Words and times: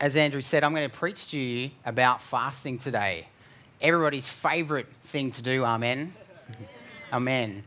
as 0.00 0.16
Andrew 0.16 0.40
said, 0.40 0.64
I'm 0.64 0.74
going 0.74 0.88
to 0.88 0.96
preach 0.96 1.30
to 1.30 1.38
you 1.38 1.70
about 1.84 2.20
fasting 2.20 2.78
today. 2.78 3.26
Everybody's 3.80 4.28
favourite 4.28 4.86
thing 5.04 5.30
to 5.32 5.42
do, 5.42 5.64
amen? 5.64 6.14
amen. 7.12 7.64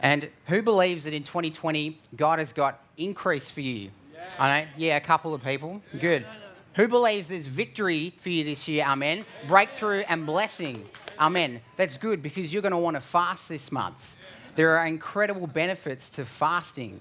And 0.00 0.28
who 0.46 0.62
believes 0.62 1.04
that 1.04 1.12
in 1.12 1.22
2020 1.22 1.98
God 2.16 2.38
has 2.38 2.52
got 2.52 2.80
increase 2.96 3.50
for 3.50 3.60
you? 3.60 3.90
Yeah. 4.14 4.28
I 4.38 4.60
know, 4.60 4.66
yeah, 4.76 4.96
a 4.96 5.00
couple 5.00 5.34
of 5.34 5.42
people. 5.42 5.82
Yeah. 5.92 6.00
Good. 6.00 6.26
Who 6.74 6.86
believes 6.86 7.28
there's 7.28 7.46
victory 7.46 8.14
for 8.20 8.28
you 8.28 8.44
this 8.44 8.68
year? 8.68 8.84
Amen. 8.84 9.24
Breakthrough 9.48 10.04
and 10.08 10.24
blessing. 10.24 10.84
Amen. 11.18 11.60
That's 11.76 11.96
good 11.96 12.22
because 12.22 12.52
you're 12.52 12.62
going 12.62 12.72
to 12.72 12.78
want 12.78 12.94
to 12.94 13.00
fast 13.00 13.48
this 13.48 13.72
month. 13.72 14.14
There 14.54 14.76
are 14.78 14.86
incredible 14.86 15.46
benefits 15.46 16.10
to 16.10 16.24
fasting. 16.24 17.00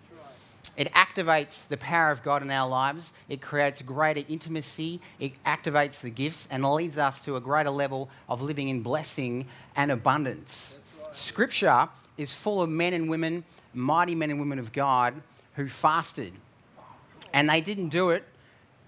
It 0.77 0.93
activates 0.93 1.67
the 1.67 1.77
power 1.77 2.11
of 2.11 2.21
God 2.21 2.43
in 2.43 2.51
our 2.51 2.69
lives. 2.69 3.11
It 3.27 3.41
creates 3.41 3.81
greater 3.81 4.23
intimacy. 4.29 5.01
It 5.19 5.33
activates 5.43 6.01
the 6.01 6.11
gifts 6.11 6.47
and 6.51 6.63
leads 6.63 6.99
us 6.99 7.25
to 7.25 7.35
a 7.35 7.41
greater 7.41 7.71
level 7.71 8.09
of 8.29 8.43
living 8.43 8.69
in 8.69 8.83
blessing 8.83 9.47
and 9.75 9.91
abundance. 9.91 10.77
Scripture 11.11 11.89
is 12.17 12.31
full 12.31 12.61
of 12.61 12.69
men 12.69 12.93
and 12.93 13.09
women, 13.09 13.43
mighty 13.73 14.13
men 14.13 14.29
and 14.29 14.39
women 14.39 14.59
of 14.59 14.71
God, 14.71 15.15
who 15.55 15.67
fasted. 15.67 16.31
And 17.33 17.49
they 17.49 17.61
didn't 17.61 17.89
do 17.89 18.11
it 18.11 18.23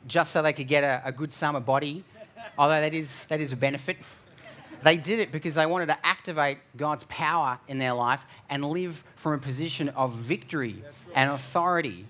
just 0.08 0.31
so 0.31 0.44
they 0.44 0.53
could 0.53 0.67
get 0.67 0.83
a, 0.83 1.02
a 1.05 1.11
good 1.11 1.31
summer 1.31 1.59
body, 1.59 2.03
although 2.58 2.80
that 2.80 2.94
is, 2.94 3.25
that 3.30 3.41
is 3.41 3.52
a 3.52 3.58
benefit. 3.58 3.97
They 4.83 4.97
did 4.97 5.19
it 5.19 5.31
because 5.31 5.55
they 5.55 5.65
wanted 5.65 5.88
to 5.88 6.05
activate 6.05 6.59
God's 6.77 7.03
power 7.05 7.59
in 7.67 7.79
their 7.79 7.93
life 7.93 8.25
and 8.49 8.63
live 8.63 9.03
from 9.15 9.33
a 9.33 9.38
position 9.38 9.89
of 9.89 10.13
victory 10.13 10.83
and 11.15 11.31
authority. 11.31 12.05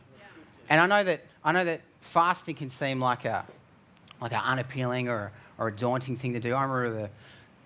And 0.69 0.79
I 0.79 0.85
know 0.85 1.03
that, 1.03 1.25
I 1.43 1.51
know 1.51 1.65
that 1.65 1.81
fasting 2.01 2.55
can 2.55 2.69
seem 2.69 2.99
like 2.99 3.25
a 3.25 3.45
like 4.21 4.33
an 4.33 4.41
unappealing 4.43 5.07
or, 5.07 5.31
or 5.57 5.69
a 5.69 5.75
daunting 5.75 6.17
thing 6.17 6.33
to 6.33 6.39
do. 6.39 6.53
I 6.53 6.63
remember 6.63 7.01
the 7.01 7.09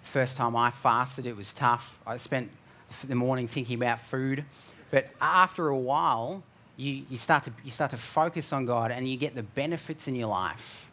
first 0.01 0.37
time 0.37 0.55
I 0.55 0.71
fasted, 0.71 1.25
it 1.25 1.35
was 1.35 1.53
tough. 1.53 1.97
I 2.05 2.17
spent 2.17 2.49
the 3.03 3.15
morning 3.15 3.47
thinking 3.47 3.77
about 3.77 3.99
food. 3.99 4.45
But 4.91 5.09
after 5.19 5.69
a 5.69 5.77
while, 5.77 6.43
you, 6.77 7.03
you, 7.09 7.17
start 7.17 7.43
to, 7.43 7.53
you 7.63 7.71
start 7.71 7.91
to 7.91 7.97
focus 7.97 8.53
on 8.53 8.65
God 8.65 8.91
and 8.91 9.07
you 9.07 9.17
get 9.17 9.35
the 9.35 9.43
benefits 9.43 10.07
in 10.07 10.15
your 10.15 10.27
life. 10.27 10.89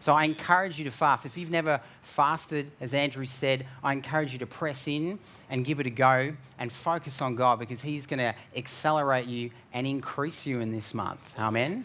So 0.00 0.14
I 0.14 0.24
encourage 0.24 0.78
you 0.78 0.84
to 0.86 0.90
fast. 0.90 1.26
If 1.26 1.36
you've 1.36 1.50
never 1.50 1.80
fasted, 2.02 2.70
as 2.80 2.94
Andrew 2.94 3.26
said, 3.26 3.66
I 3.84 3.92
encourage 3.92 4.32
you 4.32 4.38
to 4.38 4.46
press 4.46 4.88
in 4.88 5.18
and 5.50 5.64
give 5.64 5.78
it 5.78 5.86
a 5.86 5.90
go 5.90 6.32
and 6.58 6.72
focus 6.72 7.20
on 7.20 7.36
God 7.36 7.58
because 7.58 7.82
He's 7.82 8.06
going 8.06 8.18
to 8.18 8.34
accelerate 8.56 9.26
you 9.26 9.50
and 9.74 9.86
increase 9.86 10.46
you 10.46 10.60
in 10.60 10.72
this 10.72 10.94
month. 10.94 11.34
Amen. 11.38 11.84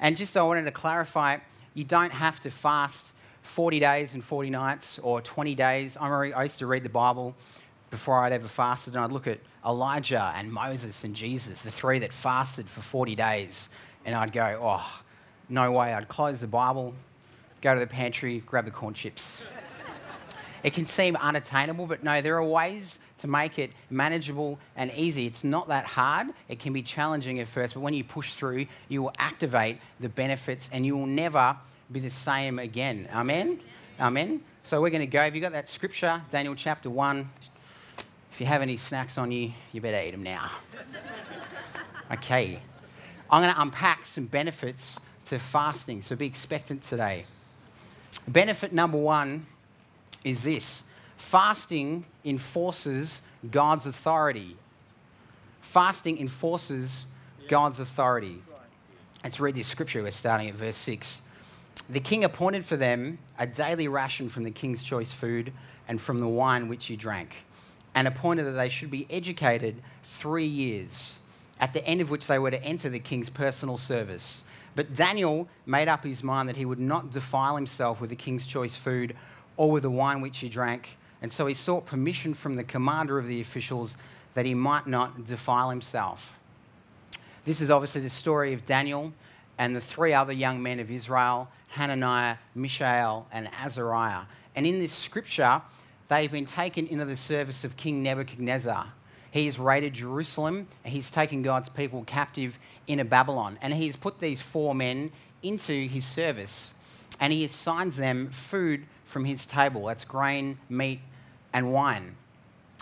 And 0.00 0.16
just 0.16 0.36
I 0.36 0.42
wanted 0.42 0.64
to 0.64 0.72
clarify, 0.72 1.38
you 1.74 1.84
don't 1.84 2.12
have 2.12 2.40
to 2.40 2.50
fast 2.50 3.14
40 3.42 3.78
days 3.78 4.14
and 4.14 4.24
40 4.24 4.48
nights 4.48 4.98
or 5.00 5.20
20 5.20 5.54
days. 5.54 5.98
I 5.98 6.42
used 6.42 6.58
to 6.60 6.66
read 6.66 6.82
the 6.82 6.88
Bible 6.88 7.34
before 7.90 8.24
I'd 8.24 8.32
ever 8.32 8.48
fasted, 8.48 8.94
and 8.94 9.04
I'd 9.04 9.12
look 9.12 9.26
at 9.26 9.38
Elijah 9.64 10.32
and 10.34 10.50
Moses 10.50 11.04
and 11.04 11.14
Jesus, 11.14 11.62
the 11.62 11.70
three 11.70 11.98
that 12.00 12.12
fasted 12.12 12.68
for 12.68 12.80
40 12.80 13.14
days, 13.14 13.68
and 14.04 14.14
I'd 14.14 14.32
go, 14.32 14.58
oh, 14.62 15.02
no 15.48 15.70
way. 15.72 15.92
I'd 15.92 16.08
close 16.08 16.40
the 16.40 16.46
Bible, 16.46 16.94
go 17.64 17.72
to 17.72 17.80
the 17.80 17.86
pantry, 17.86 18.40
grab 18.40 18.66
the 18.66 18.70
corn 18.70 18.92
chips. 18.92 19.40
it 20.62 20.74
can 20.74 20.84
seem 20.84 21.16
unattainable, 21.16 21.86
but 21.86 22.04
no, 22.04 22.20
there 22.20 22.36
are 22.36 22.44
ways 22.44 22.98
to 23.16 23.26
make 23.26 23.58
it 23.58 23.72
manageable 23.88 24.58
and 24.76 24.92
easy. 24.94 25.26
It's 25.26 25.44
not 25.44 25.66
that 25.68 25.86
hard. 25.86 26.28
It 26.48 26.58
can 26.58 26.74
be 26.74 26.82
challenging 26.82 27.40
at 27.40 27.48
first, 27.48 27.72
but 27.72 27.80
when 27.80 27.94
you 27.94 28.04
push 28.04 28.34
through, 28.34 28.66
you 28.88 29.02
will 29.02 29.14
activate 29.18 29.78
the 29.98 30.10
benefits 30.10 30.68
and 30.72 30.84
you 30.84 30.94
will 30.94 31.06
never 31.06 31.56
be 31.90 32.00
the 32.00 32.10
same 32.10 32.58
again. 32.58 33.08
Amen? 33.14 33.60
Amen. 33.98 34.42
So 34.62 34.82
we're 34.82 34.90
going 34.90 35.00
to 35.00 35.06
go. 35.06 35.22
Have 35.22 35.34
you 35.34 35.40
got 35.40 35.52
that 35.52 35.66
scripture? 35.66 36.20
Daniel 36.28 36.54
chapter 36.54 36.90
1, 36.90 37.26
if 38.30 38.40
you 38.40 38.46
have 38.46 38.60
any 38.60 38.76
snacks 38.76 39.16
on 39.16 39.32
you, 39.32 39.52
you 39.72 39.80
better 39.80 40.06
eat 40.06 40.10
them 40.10 40.22
now. 40.22 40.50
okay. 42.12 42.60
I'm 43.30 43.42
going 43.42 43.54
to 43.54 43.62
unpack 43.62 44.04
some 44.04 44.26
benefits 44.26 44.98
to 45.26 45.38
fasting, 45.38 46.02
so 46.02 46.14
be 46.14 46.26
expectant 46.26 46.82
today. 46.82 47.24
Benefit 48.28 48.72
number 48.72 48.98
one 48.98 49.46
is 50.24 50.42
this 50.42 50.82
fasting 51.16 52.04
enforces 52.24 53.22
God's 53.50 53.86
authority. 53.86 54.56
Fasting 55.60 56.18
enforces 56.18 57.06
God's 57.48 57.80
authority. 57.80 58.42
Let's 59.22 59.40
read 59.40 59.54
this 59.54 59.66
scripture. 59.66 60.02
We're 60.02 60.10
starting 60.10 60.48
at 60.48 60.54
verse 60.54 60.76
6. 60.76 61.20
The 61.90 62.00
king 62.00 62.24
appointed 62.24 62.64
for 62.64 62.76
them 62.76 63.18
a 63.38 63.46
daily 63.46 63.88
ration 63.88 64.28
from 64.28 64.44
the 64.44 64.50
king's 64.50 64.82
choice 64.82 65.12
food 65.12 65.52
and 65.88 66.00
from 66.00 66.18
the 66.18 66.28
wine 66.28 66.68
which 66.68 66.86
he 66.86 66.96
drank 66.96 67.44
and 67.94 68.08
appointed 68.08 68.44
that 68.44 68.52
they 68.52 68.68
should 68.68 68.90
be 68.90 69.06
educated 69.10 69.80
three 70.02 70.46
years, 70.46 71.14
at 71.60 71.72
the 71.72 71.84
end 71.86 72.00
of 72.00 72.10
which 72.10 72.26
they 72.26 72.38
were 72.38 72.50
to 72.50 72.62
enter 72.62 72.88
the 72.88 72.98
king's 72.98 73.30
personal 73.30 73.78
service. 73.78 74.44
But 74.74 74.94
Daniel 74.94 75.48
made 75.66 75.88
up 75.88 76.04
his 76.04 76.22
mind 76.22 76.48
that 76.48 76.56
he 76.56 76.64
would 76.64 76.80
not 76.80 77.10
defile 77.10 77.56
himself 77.56 78.00
with 78.00 78.10
the 78.10 78.16
king's 78.16 78.46
choice 78.46 78.76
food 78.76 79.16
or 79.56 79.70
with 79.70 79.84
the 79.84 79.90
wine 79.90 80.20
which 80.20 80.38
he 80.38 80.48
drank. 80.48 80.96
And 81.22 81.30
so 81.30 81.46
he 81.46 81.54
sought 81.54 81.86
permission 81.86 82.34
from 82.34 82.56
the 82.56 82.64
commander 82.64 83.18
of 83.18 83.26
the 83.26 83.40
officials 83.40 83.96
that 84.34 84.44
he 84.44 84.54
might 84.54 84.86
not 84.86 85.24
defile 85.24 85.70
himself. 85.70 86.38
This 87.44 87.60
is 87.60 87.70
obviously 87.70 88.00
the 88.00 88.10
story 88.10 88.52
of 88.52 88.64
Daniel 88.64 89.12
and 89.58 89.76
the 89.76 89.80
three 89.80 90.12
other 90.12 90.32
young 90.32 90.62
men 90.62 90.80
of 90.80 90.90
Israel 90.90 91.48
Hananiah, 91.68 92.36
Mishael, 92.54 93.26
and 93.32 93.48
Azariah. 93.52 94.22
And 94.54 94.64
in 94.64 94.78
this 94.78 94.92
scripture, 94.92 95.60
they've 96.08 96.30
been 96.30 96.46
taken 96.46 96.86
into 96.86 97.04
the 97.04 97.16
service 97.16 97.64
of 97.64 97.76
King 97.76 98.02
Nebuchadnezzar. 98.02 98.86
He 99.32 99.46
has 99.46 99.58
raided 99.58 99.94
Jerusalem, 99.94 100.68
and 100.84 100.92
he's 100.92 101.10
taken 101.10 101.42
God's 101.42 101.68
people 101.68 102.04
captive 102.04 102.60
into 102.86 103.04
Babylon, 103.04 103.58
and 103.62 103.72
he's 103.72 103.96
put 103.96 104.18
these 104.18 104.40
four 104.40 104.74
men 104.74 105.10
into 105.42 105.86
his 105.88 106.04
service, 106.04 106.74
and 107.20 107.32
he 107.32 107.44
assigns 107.44 107.96
them 107.96 108.30
food 108.30 108.84
from 109.04 109.24
his 109.24 109.46
table 109.46 109.86
that's 109.86 110.04
grain, 110.04 110.58
meat, 110.68 111.00
and 111.52 111.72
wine. 111.72 112.16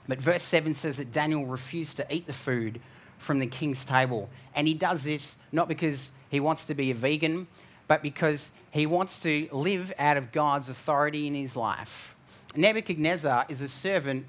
But 0.09 0.21
verse 0.21 0.43
7 0.43 0.75
says 0.75 0.97
that 0.97 1.13
Daniel 1.13 1.47
refused 1.47 1.97
to 1.99 2.15
eat 2.15 2.27
the 2.27 2.33
food 2.33 2.81
from 3.19 3.39
the 3.39 3.47
king's 3.47 3.85
table. 3.85 4.29
And 4.55 4.67
he 4.67 4.75
does 4.75 5.05
this 5.05 5.37
not 5.53 5.69
because 5.69 6.11
he 6.29 6.41
wants 6.41 6.65
to 6.67 6.75
be 6.75 6.91
a 6.91 6.95
vegan, 6.95 7.47
but 7.87 8.03
because 8.03 8.51
he 8.71 8.87
wants 8.87 9.21
to 9.21 9.49
live 9.53 9.93
out 9.99 10.17
of 10.17 10.33
God's 10.33 10.69
authority 10.69 11.27
in 11.27 11.35
his 11.35 11.55
life. 11.55 12.15
Nebuchadnezzar 12.57 13.47
is 13.49 13.61
a 13.61 13.69
servant 13.69 14.27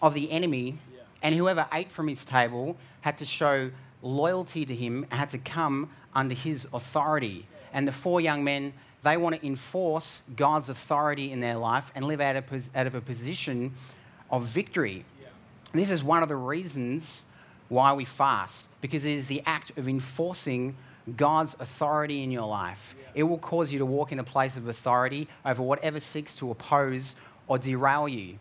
of 0.00 0.14
the 0.14 0.30
enemy, 0.30 0.78
yeah. 0.92 1.00
and 1.22 1.34
whoever 1.34 1.66
ate 1.72 1.90
from 1.90 2.08
his 2.08 2.24
table 2.24 2.76
had 3.00 3.18
to 3.18 3.24
show 3.24 3.70
loyalty 4.04 4.64
to 4.66 4.74
him 4.74 5.06
had 5.10 5.30
to 5.30 5.38
come 5.38 5.90
under 6.14 6.34
his 6.34 6.68
authority. 6.72 7.46
And 7.72 7.88
the 7.88 7.92
four 7.92 8.20
young 8.20 8.44
men, 8.44 8.72
they 9.02 9.16
want 9.16 9.34
to 9.34 9.46
enforce 9.46 10.22
God's 10.36 10.68
authority 10.68 11.32
in 11.32 11.40
their 11.40 11.56
life 11.56 11.90
and 11.94 12.04
live 12.04 12.20
out 12.20 12.36
of, 12.36 12.70
out 12.76 12.86
of 12.86 12.94
a 12.94 13.00
position 13.00 13.72
of 14.30 14.44
victory. 14.44 15.04
Yeah. 15.20 15.28
This 15.72 15.90
is 15.90 16.02
one 16.02 16.22
of 16.22 16.28
the 16.28 16.36
reasons 16.36 17.24
why 17.68 17.92
we 17.92 18.04
fast, 18.04 18.68
because 18.80 19.04
it 19.04 19.12
is 19.12 19.26
the 19.26 19.42
act 19.46 19.76
of 19.76 19.88
enforcing 19.88 20.76
God's 21.16 21.56
authority 21.58 22.22
in 22.22 22.30
your 22.30 22.46
life. 22.46 22.94
Yeah. 22.98 23.06
It 23.16 23.22
will 23.24 23.38
cause 23.38 23.72
you 23.72 23.78
to 23.78 23.86
walk 23.86 24.12
in 24.12 24.18
a 24.18 24.24
place 24.24 24.56
of 24.56 24.68
authority 24.68 25.28
over 25.44 25.62
whatever 25.62 25.98
seeks 25.98 26.34
to 26.36 26.50
oppose 26.50 27.16
or 27.48 27.58
derail 27.58 28.08
you. 28.08 28.38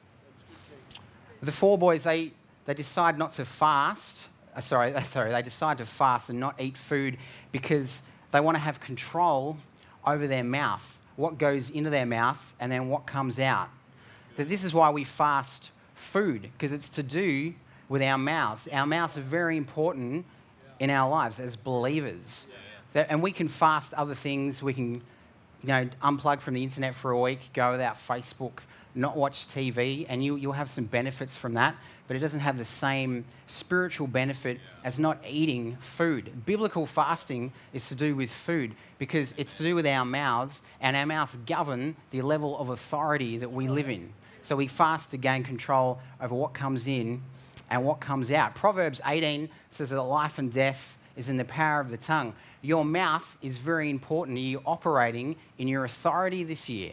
The 1.41 1.51
four 1.51 1.77
boys, 1.77 2.03
they, 2.03 2.31
they 2.65 2.73
decide 2.73 3.17
not 3.17 3.33
to 3.33 3.45
fast. 3.45 4.27
Uh, 4.55 4.61
sorry, 4.61 4.93
sorry, 5.11 5.31
they 5.31 5.41
decide 5.41 5.77
to 5.79 5.85
fast 5.85 6.29
and 6.29 6.39
not 6.39 6.59
eat 6.59 6.77
food 6.77 7.17
because 7.51 8.01
they 8.31 8.39
want 8.39 8.55
to 8.55 8.59
have 8.61 8.79
control 8.79 9.57
over 10.05 10.27
their 10.27 10.43
mouth, 10.43 10.99
what 11.15 11.37
goes 11.37 11.69
into 11.69 11.89
their 11.89 12.05
mouth, 12.05 12.53
and 12.59 12.71
then 12.71 12.89
what 12.89 13.05
comes 13.05 13.39
out. 13.39 13.69
That 14.37 14.49
this 14.49 14.63
is 14.63 14.73
why 14.73 14.89
we 14.89 15.03
fast 15.03 15.71
food, 15.95 16.41
because 16.41 16.73
it's 16.73 16.89
to 16.89 17.03
do 17.03 17.53
with 17.89 18.01
our 18.01 18.17
mouths. 18.17 18.67
Our 18.71 18.85
mouths 18.85 19.17
are 19.17 19.21
very 19.21 19.57
important 19.57 20.25
in 20.79 20.89
our 20.89 21.09
lives 21.09 21.39
as 21.39 21.55
believers. 21.55 22.47
And 22.95 23.21
we 23.21 23.31
can 23.31 23.47
fast 23.47 23.93
other 23.93 24.15
things. 24.15 24.61
We 24.61 24.73
can, 24.73 24.95
you 24.95 25.67
know, 25.67 25.87
unplug 26.01 26.41
from 26.41 26.53
the 26.53 26.63
internet 26.63 26.95
for 26.95 27.11
a 27.11 27.19
week, 27.19 27.49
go 27.53 27.71
without 27.71 27.95
Facebook, 27.95 28.59
not 28.95 29.17
watch 29.17 29.47
TV, 29.47 30.05
and 30.09 30.23
you, 30.23 30.35
you'll 30.35 30.51
have 30.53 30.69
some 30.69 30.85
benefits 30.85 31.35
from 31.35 31.53
that, 31.55 31.75
but 32.07 32.15
it 32.15 32.19
doesn't 32.19 32.39
have 32.39 32.57
the 32.57 32.65
same 32.65 33.25
spiritual 33.47 34.07
benefit 34.07 34.59
as 34.83 34.99
not 34.99 35.17
eating 35.27 35.77
food. 35.79 36.45
Biblical 36.45 36.85
fasting 36.85 37.51
is 37.73 37.87
to 37.89 37.95
do 37.95 38.15
with 38.15 38.31
food 38.31 38.73
because 38.99 39.33
it's 39.37 39.57
to 39.57 39.63
do 39.63 39.75
with 39.75 39.87
our 39.87 40.05
mouths, 40.05 40.61
and 40.81 40.95
our 40.95 41.05
mouths 41.05 41.37
govern 41.45 41.95
the 42.11 42.21
level 42.21 42.57
of 42.57 42.69
authority 42.69 43.37
that 43.37 43.51
we 43.51 43.67
live 43.67 43.89
in. 43.89 44.11
So 44.43 44.55
we 44.55 44.67
fast 44.67 45.11
to 45.11 45.17
gain 45.17 45.43
control 45.43 45.99
over 46.21 46.35
what 46.35 46.53
comes 46.53 46.87
in 46.87 47.21
and 47.69 47.83
what 47.83 47.99
comes 47.99 48.29
out. 48.29 48.53
Proverbs 48.53 49.01
18 49.05 49.49
says 49.69 49.89
that 49.89 50.01
life 50.01 50.37
and 50.37 50.51
death 50.51 50.97
is 51.15 51.29
in 51.29 51.37
the 51.37 51.45
power 51.45 51.79
of 51.79 51.89
the 51.89 51.97
tongue. 51.97 52.33
Your 52.61 52.85
mouth 52.85 53.37
is 53.41 53.57
very 53.57 53.89
important. 53.89 54.37
Are 54.37 54.41
you 54.41 54.61
operating 54.65 55.35
in 55.57 55.67
your 55.67 55.85
authority 55.85 56.43
this 56.43 56.69
year? 56.69 56.91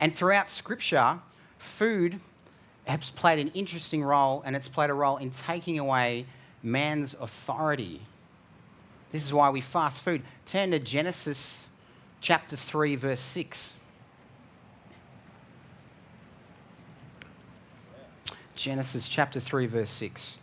And 0.00 0.14
throughout 0.14 0.50
Scripture, 0.50 1.18
food 1.58 2.20
has 2.86 3.10
played 3.10 3.38
an 3.38 3.50
interesting 3.54 4.02
role 4.02 4.42
and 4.44 4.54
it's 4.54 4.68
played 4.68 4.90
a 4.90 4.94
role 4.94 5.16
in 5.16 5.30
taking 5.30 5.78
away 5.78 6.26
man's 6.62 7.14
authority. 7.14 8.00
This 9.12 9.24
is 9.24 9.32
why 9.32 9.50
we 9.50 9.60
fast 9.60 10.02
food. 10.02 10.22
Turn 10.44 10.70
to 10.72 10.78
Genesis 10.78 11.64
chapter 12.20 12.56
3, 12.56 12.96
verse 12.96 13.20
6. 13.20 13.72
Genesis 18.54 19.06
chapter 19.06 19.38
3, 19.38 19.66
verse 19.66 19.90
6. 19.90 20.38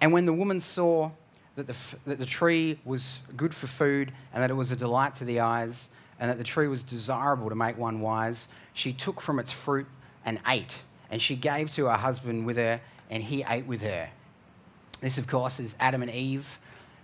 And 0.00 0.12
when 0.12 0.24
the 0.24 0.32
woman 0.32 0.60
saw 0.60 1.10
that 1.56 1.66
the, 1.66 1.76
that 2.06 2.18
the 2.18 2.26
tree 2.26 2.78
was 2.84 3.18
good 3.36 3.54
for 3.54 3.66
food 3.66 4.12
and 4.32 4.42
that 4.42 4.50
it 4.50 4.54
was 4.54 4.70
a 4.70 4.76
delight 4.76 5.14
to 5.16 5.24
the 5.24 5.40
eyes 5.40 5.88
and 6.20 6.30
that 6.30 6.38
the 6.38 6.44
tree 6.44 6.68
was 6.68 6.82
desirable 6.82 7.48
to 7.48 7.54
make 7.54 7.78
one 7.78 8.00
wise, 8.00 8.48
she 8.74 8.92
took 8.92 9.20
from 9.20 9.38
its 9.38 9.52
fruit 9.52 9.86
and 10.24 10.38
ate. 10.46 10.74
And 11.10 11.22
she 11.22 11.36
gave 11.36 11.70
to 11.72 11.86
her 11.86 11.96
husband 11.96 12.44
with 12.44 12.56
her, 12.56 12.80
and 13.10 13.22
he 13.22 13.44
ate 13.48 13.66
with 13.66 13.82
her. 13.82 14.08
This, 15.00 15.16
of 15.18 15.26
course, 15.26 15.60
is 15.60 15.74
Adam 15.78 16.02
and 16.02 16.10
Eve, 16.10 16.58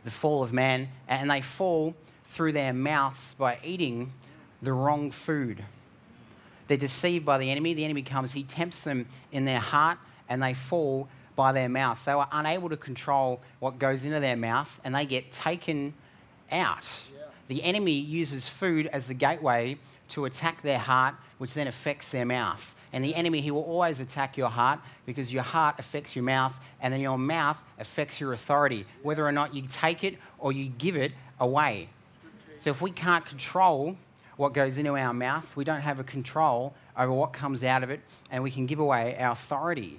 the 0.05 0.11
fall 0.11 0.43
of 0.43 0.53
man, 0.53 0.89
and 1.09 1.31
they 1.31 1.41
fall 1.41 1.95
through 2.25 2.53
their 2.53 2.73
mouths 2.73 3.35
by 3.39 3.59
eating 3.65 4.13
the 4.63 4.73
wrong 4.73 5.11
food. 5.11 5.65
They're 6.67 6.77
deceived 6.77 7.25
by 7.25 7.39
the 7.39 7.51
enemy. 7.51 7.75
The 7.75 7.85
enemy 7.85 8.03
comes, 8.03 8.33
he 8.33 8.43
tempts 8.43 8.83
them 8.83 9.07
in 9.33 9.45
their 9.45 9.61
heart, 9.61 9.99
and 10.29 10.43
they 10.43 10.55
fall 10.55 11.09
by 11.37 11.53
their 11.53 11.69
mouths. 11.69 12.05
They 12.05 12.15
were 12.15 12.27
unable 12.33 12.69
to 12.71 12.77
control 12.77 13.41
what 13.61 13.79
goes 13.79 14.05
into 14.05 14.21
their 14.21 14.37
mouth, 14.37 14.81
and 14.85 14.95
they 14.95 15.05
get 15.05 15.31
taken 15.31 15.95
out. 16.51 16.87
The 17.49 17.63
enemy 17.63 17.93
uses 17.93 18.49
food 18.49 18.87
as 18.89 19.07
the 19.07 19.15
gateway 19.15 19.79
to 20.09 20.25
attack 20.25 20.63
their 20.63 20.79
heart, 20.79 21.15
which 21.39 21.55
then 21.55 21.67
affects 21.67 22.11
their 22.11 22.25
mouth. 22.25 22.75
And 22.93 23.05
the 23.05 23.15
enemy, 23.15 23.41
he 23.41 23.51
will 23.51 23.65
always 23.65 24.01
attack 24.01 24.37
your 24.37 24.49
heart 24.49 24.79
because 25.05 25.33
your 25.33 25.43
heart 25.43 25.77
affects 25.79 26.15
your 26.15 26.25
mouth, 26.25 26.57
and 26.81 26.95
then 26.95 27.01
your 27.01 27.19
mouth 27.19 27.61
affects 27.79 28.21
your 28.21 28.33
authority, 28.33 28.87
whether 29.03 29.27
or 29.27 29.33
not 29.33 29.55
you 29.55 29.65
take 29.73 30.05
it 30.05 30.17
or 30.39 30.53
you 30.53 30.69
give 30.79 30.97
it 30.97 31.13
away. 31.41 31.89
So 32.61 32.71
if 32.71 32.81
we 32.81 32.91
can't 32.91 33.27
control 33.27 33.97
what 34.37 34.53
goes 34.53 34.79
into 34.79 34.97
our 34.97 35.13
mouth, 35.13 35.57
we 35.57 35.65
don't 35.65 35.81
have 35.81 35.99
a 35.99 36.05
control 36.05 36.75
over 36.97 37.13
what 37.13 37.33
comes 37.33 37.65
out 37.65 37.83
of 37.83 37.91
it, 37.91 38.01
and 38.31 38.43
we 38.43 38.51
can 38.51 38.67
give 38.67 38.79
away 38.79 39.17
our 39.19 39.33
authority. 39.33 39.99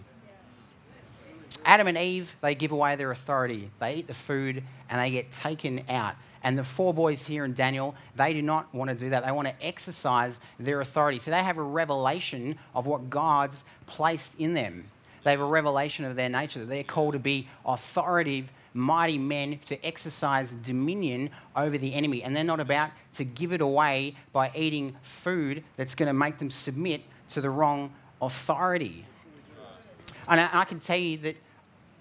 Adam 1.64 1.88
and 1.88 1.98
Eve, 1.98 2.36
they 2.42 2.56
give 2.56 2.72
away 2.72 2.96
their 2.96 3.12
authority. 3.12 3.70
They 3.80 3.96
eat 3.96 4.08
the 4.08 4.14
food 4.14 4.64
and 4.90 5.02
they 5.02 5.12
get 5.12 5.32
taken 5.32 5.84
out. 5.90 6.16
And 6.46 6.56
the 6.56 6.64
four 6.64 6.94
boys 6.94 7.26
here 7.26 7.44
in 7.44 7.56
Daniel, 7.56 7.96
they 8.16 8.32
do 8.32 8.44
not 8.44 8.72
want 8.74 8.90
to 8.90 8.96
do 8.96 9.10
that. 9.10 9.26
They 9.26 9.32
want 9.32 9.48
to 9.48 9.66
exercise 9.66 10.40
their 10.60 10.80
authority. 10.80 11.18
So 11.18 11.32
they 11.32 11.42
have 11.42 11.58
a 11.58 11.64
revelation 11.64 12.56
of 12.76 12.86
what 12.86 13.10
God's 13.10 13.64
placed 13.88 14.40
in 14.40 14.54
them. 14.54 14.86
They 15.24 15.32
have 15.32 15.40
a 15.40 15.46
revelation 15.46 16.06
of 16.06 16.16
their 16.16 16.30
nature, 16.30 16.60
that 16.60 16.68
they're 16.68 16.84
called 16.84 17.14
to 17.14 17.20
be 17.20 17.50
authoritative 17.66 18.52
mighty 18.76 19.18
men 19.18 19.60
to 19.66 19.84
exercise 19.84 20.52
dominion 20.62 21.32
over 21.56 21.80
the 21.80 21.92
enemy. 21.96 22.22
And 22.22 22.36
they're 22.36 22.44
not 22.44 22.60
about 22.60 22.92
to 23.14 23.24
give 23.24 23.52
it 23.52 23.62
away 23.62 24.16
by 24.32 24.52
eating 24.54 24.96
food 25.02 25.64
that's 25.78 25.96
going 25.96 26.08
to 26.08 26.14
make 26.14 26.38
them 26.38 26.52
submit 26.52 27.02
to 27.30 27.42
the 27.42 27.50
wrong 27.50 27.92
authority. 28.22 29.04
And 30.28 30.40
I, 30.40 30.50
I 30.54 30.66
can 30.66 30.80
tell 30.80 30.98
you 30.98 31.18
that 31.20 31.38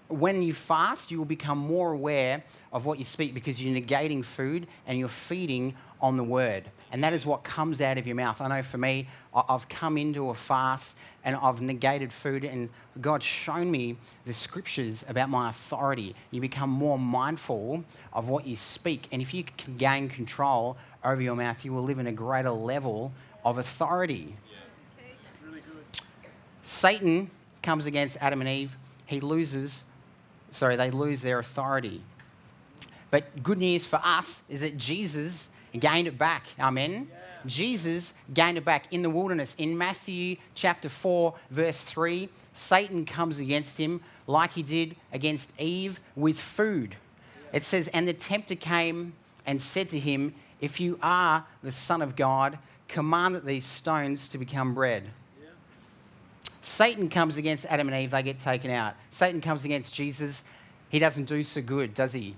when 0.07 0.43
you 0.43 0.53
fast, 0.53 1.09
you 1.09 1.17
will 1.17 1.25
become 1.25 1.57
more 1.57 1.93
aware 1.93 2.43
of 2.75 2.85
what 2.85 2.99
you 2.99 3.05
speak 3.05 3.33
because 3.33 3.63
you're 3.63 3.73
negating 3.73 4.23
food 4.23 4.67
and 4.85 4.99
you're 4.99 5.07
feeding 5.07 5.73
on 6.01 6.17
the 6.17 6.23
word. 6.23 6.65
And 6.91 7.01
that 7.05 7.13
is 7.13 7.25
what 7.25 7.41
comes 7.45 7.79
out 7.79 7.97
of 7.97 8.05
your 8.05 8.17
mouth. 8.17 8.41
I 8.41 8.49
know 8.49 8.61
for 8.61 8.77
me, 8.77 9.07
I've 9.33 9.67
come 9.69 9.97
into 9.97 10.29
a 10.29 10.35
fast 10.35 10.97
and 11.23 11.37
I've 11.37 11.61
negated 11.61 12.11
food, 12.13 12.43
and 12.43 12.69
God's 13.01 13.25
shown 13.25 13.71
me 13.71 13.97
the 14.25 14.33
scriptures 14.33 15.03
about 15.07 15.29
my 15.29 15.49
authority. 15.49 16.15
You 16.29 16.41
become 16.41 16.69
more 16.69 16.99
mindful 16.99 17.83
of 18.13 18.27
what 18.27 18.45
you 18.45 18.55
speak. 18.55 19.07
And 19.11 19.21
if 19.21 19.33
you 19.33 19.45
can 19.45 19.77
gain 19.77 20.07
control 20.07 20.77
over 21.03 21.21
your 21.21 21.35
mouth, 21.35 21.63
you 21.65 21.73
will 21.73 21.81
live 21.81 21.97
in 21.97 22.07
a 22.07 22.11
greater 22.11 22.51
level 22.51 23.11
of 23.43 23.57
authority. 23.57 24.35
Satan 26.61 27.31
comes 27.63 27.85
against 27.85 28.17
Adam 28.19 28.41
and 28.41 28.49
Eve. 28.49 28.77
He 29.05 29.21
loses, 29.21 29.85
sorry, 30.51 30.75
they 30.75 30.91
lose 30.91 31.21
their 31.21 31.39
authority. 31.39 32.03
But 33.11 33.43
good 33.43 33.57
news 33.57 33.85
for 33.85 33.99
us 34.03 34.41
is 34.49 34.61
that 34.61 34.77
Jesus 34.77 35.49
gained 35.79 36.07
it 36.07 36.17
back. 36.17 36.45
Amen. 36.59 37.07
Yeah. 37.09 37.17
Jesus 37.45 38.13
gained 38.33 38.57
it 38.57 38.65
back 38.65 38.91
in 38.91 39.01
the 39.01 39.09
wilderness. 39.09 39.55
In 39.57 39.77
Matthew 39.77 40.37
chapter 40.55 40.89
4, 40.89 41.33
verse 41.51 41.81
3, 41.81 42.29
Satan 42.53 43.05
comes 43.05 43.39
against 43.39 43.77
him 43.77 44.01
like 44.27 44.51
he 44.51 44.63
did 44.63 44.95
against 45.13 45.51
Eve 45.59 45.99
with 46.15 46.39
food. 46.39 46.95
It 47.53 47.63
says, 47.63 47.87
And 47.89 48.07
the 48.07 48.13
tempter 48.13 48.55
came 48.55 49.13
and 49.45 49.61
said 49.61 49.87
to 49.89 49.99
him, 49.99 50.33
If 50.61 50.79
you 50.79 50.97
are 51.01 51.45
the 51.61 51.71
Son 51.71 52.01
of 52.01 52.15
God, 52.15 52.57
command 52.87 53.35
that 53.35 53.45
these 53.45 53.65
stones 53.65 54.27
to 54.29 54.37
become 54.37 54.73
bread. 54.73 55.03
Satan 56.61 57.09
comes 57.09 57.37
against 57.37 57.65
Adam 57.67 57.87
and 57.89 58.03
Eve, 58.03 58.09
they 58.09 58.23
get 58.23 58.39
taken 58.39 58.71
out. 58.71 58.95
Satan 59.11 59.39
comes 59.39 59.65
against 59.65 59.93
Jesus, 59.93 60.43
he 60.89 60.97
doesn't 60.97 61.25
do 61.25 61.43
so 61.43 61.61
good, 61.61 61.93
does 61.93 62.11
he? 62.11 62.35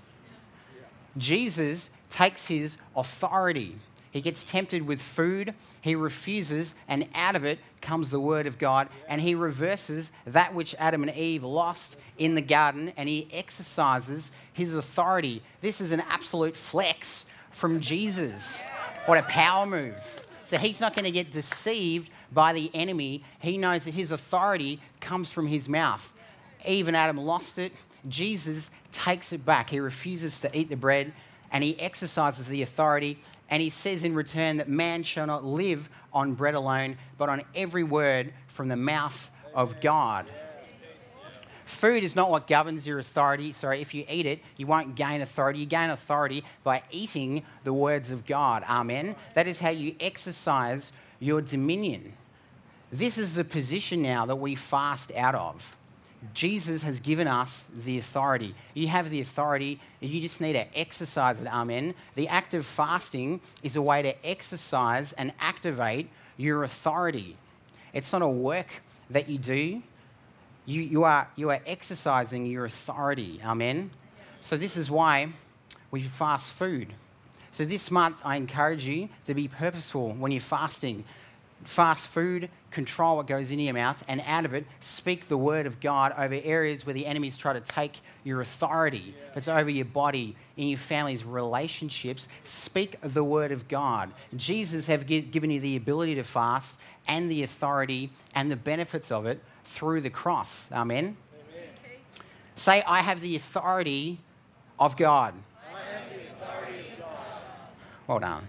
Jesus 1.16 1.90
takes 2.10 2.46
his 2.46 2.76
authority. 2.96 3.76
He 4.10 4.20
gets 4.20 4.44
tempted 4.44 4.86
with 4.86 5.00
food, 5.00 5.54
he 5.80 5.94
refuses, 5.94 6.74
and 6.88 7.06
out 7.14 7.36
of 7.36 7.44
it 7.44 7.58
comes 7.80 8.10
the 8.10 8.20
word 8.20 8.46
of 8.46 8.58
God, 8.58 8.88
and 9.06 9.20
he 9.20 9.34
reverses 9.34 10.10
that 10.26 10.54
which 10.54 10.74
Adam 10.78 11.02
and 11.02 11.14
Eve 11.14 11.44
lost 11.44 11.96
in 12.16 12.34
the 12.34 12.40
garden, 12.40 12.92
and 12.96 13.08
he 13.08 13.28
exercises 13.32 14.30
his 14.52 14.74
authority. 14.74 15.42
This 15.60 15.80
is 15.80 15.92
an 15.92 16.02
absolute 16.08 16.56
flex 16.56 17.26
from 17.52 17.80
Jesus. 17.80 18.62
What 19.06 19.18
a 19.18 19.22
power 19.22 19.66
move. 19.66 20.02
So 20.46 20.56
he's 20.56 20.80
not 20.80 20.94
going 20.94 21.04
to 21.04 21.10
get 21.10 21.30
deceived 21.30 22.10
by 22.32 22.54
the 22.54 22.70
enemy. 22.74 23.22
He 23.40 23.58
knows 23.58 23.84
that 23.84 23.94
his 23.94 24.10
authority 24.10 24.80
comes 25.00 25.30
from 25.30 25.46
his 25.46 25.68
mouth. 25.68 26.12
Eve 26.66 26.88
and 26.88 26.96
Adam 26.96 27.18
lost 27.18 27.58
it. 27.58 27.72
Jesus 28.08 28.70
takes 28.92 29.32
it 29.32 29.44
back. 29.44 29.70
He 29.70 29.80
refuses 29.80 30.40
to 30.40 30.58
eat 30.58 30.68
the 30.68 30.76
bread 30.76 31.12
and 31.52 31.64
he 31.64 31.78
exercises 31.80 32.46
the 32.46 32.62
authority. 32.62 33.18
And 33.50 33.62
he 33.62 33.70
says 33.70 34.04
in 34.04 34.14
return 34.14 34.58
that 34.58 34.68
man 34.68 35.02
shall 35.02 35.26
not 35.26 35.44
live 35.44 35.88
on 36.12 36.34
bread 36.34 36.54
alone, 36.54 36.96
but 37.16 37.28
on 37.28 37.42
every 37.54 37.84
word 37.84 38.32
from 38.48 38.68
the 38.68 38.76
mouth 38.76 39.30
of 39.54 39.80
God. 39.80 40.26
Food 41.64 42.02
is 42.02 42.16
not 42.16 42.30
what 42.30 42.46
governs 42.46 42.86
your 42.86 42.98
authority. 42.98 43.52
Sorry, 43.52 43.82
if 43.82 43.92
you 43.92 44.04
eat 44.08 44.24
it, 44.24 44.40
you 44.56 44.66
won't 44.66 44.94
gain 44.94 45.20
authority. 45.20 45.60
You 45.60 45.66
gain 45.66 45.90
authority 45.90 46.42
by 46.64 46.82
eating 46.90 47.42
the 47.64 47.74
words 47.74 48.10
of 48.10 48.24
God. 48.24 48.64
Amen. 48.66 49.14
That 49.34 49.46
is 49.46 49.58
how 49.58 49.68
you 49.68 49.94
exercise 50.00 50.92
your 51.20 51.42
dominion. 51.42 52.14
This 52.90 53.18
is 53.18 53.34
the 53.34 53.44
position 53.44 54.00
now 54.00 54.24
that 54.24 54.36
we 54.36 54.54
fast 54.54 55.12
out 55.14 55.34
of. 55.34 55.76
Jesus 56.34 56.82
has 56.82 56.98
given 57.00 57.28
us 57.28 57.64
the 57.84 57.98
authority. 57.98 58.54
You 58.74 58.88
have 58.88 59.10
the 59.10 59.20
authority, 59.20 59.80
you 60.00 60.20
just 60.20 60.40
need 60.40 60.54
to 60.54 60.78
exercise 60.78 61.40
it. 61.40 61.46
Amen. 61.46 61.94
The 62.16 62.28
act 62.28 62.54
of 62.54 62.66
fasting 62.66 63.40
is 63.62 63.76
a 63.76 63.82
way 63.82 64.02
to 64.02 64.26
exercise 64.26 65.12
and 65.12 65.32
activate 65.38 66.08
your 66.36 66.64
authority. 66.64 67.36
It's 67.92 68.12
not 68.12 68.22
a 68.22 68.28
work 68.28 68.66
that 69.10 69.28
you 69.28 69.38
do, 69.38 69.82
you, 70.66 70.82
you, 70.82 71.04
are, 71.04 71.28
you 71.36 71.50
are 71.50 71.60
exercising 71.66 72.46
your 72.46 72.66
authority. 72.66 73.40
Amen. 73.44 73.90
So, 74.40 74.56
this 74.56 74.76
is 74.76 74.90
why 74.90 75.32
we 75.90 76.02
fast 76.02 76.52
food. 76.52 76.92
So, 77.52 77.64
this 77.64 77.90
month, 77.90 78.20
I 78.24 78.36
encourage 78.36 78.84
you 78.84 79.08
to 79.24 79.34
be 79.34 79.48
purposeful 79.48 80.12
when 80.12 80.30
you're 80.30 80.40
fasting 80.40 81.04
fast 81.64 82.08
food, 82.08 82.48
control 82.70 83.16
what 83.16 83.26
goes 83.26 83.50
into 83.50 83.64
your 83.64 83.74
mouth, 83.74 84.02
and 84.08 84.22
out 84.26 84.44
of 84.44 84.54
it, 84.54 84.66
speak 84.80 85.26
the 85.26 85.36
word 85.36 85.66
of 85.66 85.80
God 85.80 86.14
over 86.18 86.38
areas 86.44 86.84
where 86.84 86.94
the 86.94 87.06
enemies 87.06 87.36
try 87.36 87.52
to 87.52 87.60
take 87.60 88.00
your 88.24 88.40
authority. 88.42 89.14
If 89.30 89.36
it's 89.38 89.48
over 89.48 89.70
your 89.70 89.86
body, 89.86 90.36
in 90.56 90.68
your 90.68 90.78
family's 90.78 91.24
relationships, 91.24 92.28
speak 92.44 92.96
the 93.02 93.24
word 93.24 93.52
of 93.52 93.68
God. 93.68 94.12
Jesus 94.36 94.86
have 94.86 95.06
given 95.06 95.50
you 95.50 95.60
the 95.60 95.76
ability 95.76 96.16
to 96.16 96.24
fast 96.24 96.78
and 97.06 97.30
the 97.30 97.42
authority 97.42 98.10
and 98.34 98.50
the 98.50 98.56
benefits 98.56 99.10
of 99.10 99.24
it 99.24 99.40
through 99.64 100.00
the 100.02 100.10
cross. 100.10 100.70
Amen. 100.72 101.16
Amen. 101.54 101.68
Say, 102.56 102.82
I 102.86 103.00
have 103.00 103.20
the 103.20 103.36
authority 103.36 104.18
of 104.78 104.96
God. 104.96 105.34
Authority 105.70 106.88
of 106.92 106.98
God. 106.98 107.08
Well 108.06 108.18
done. 108.18 108.46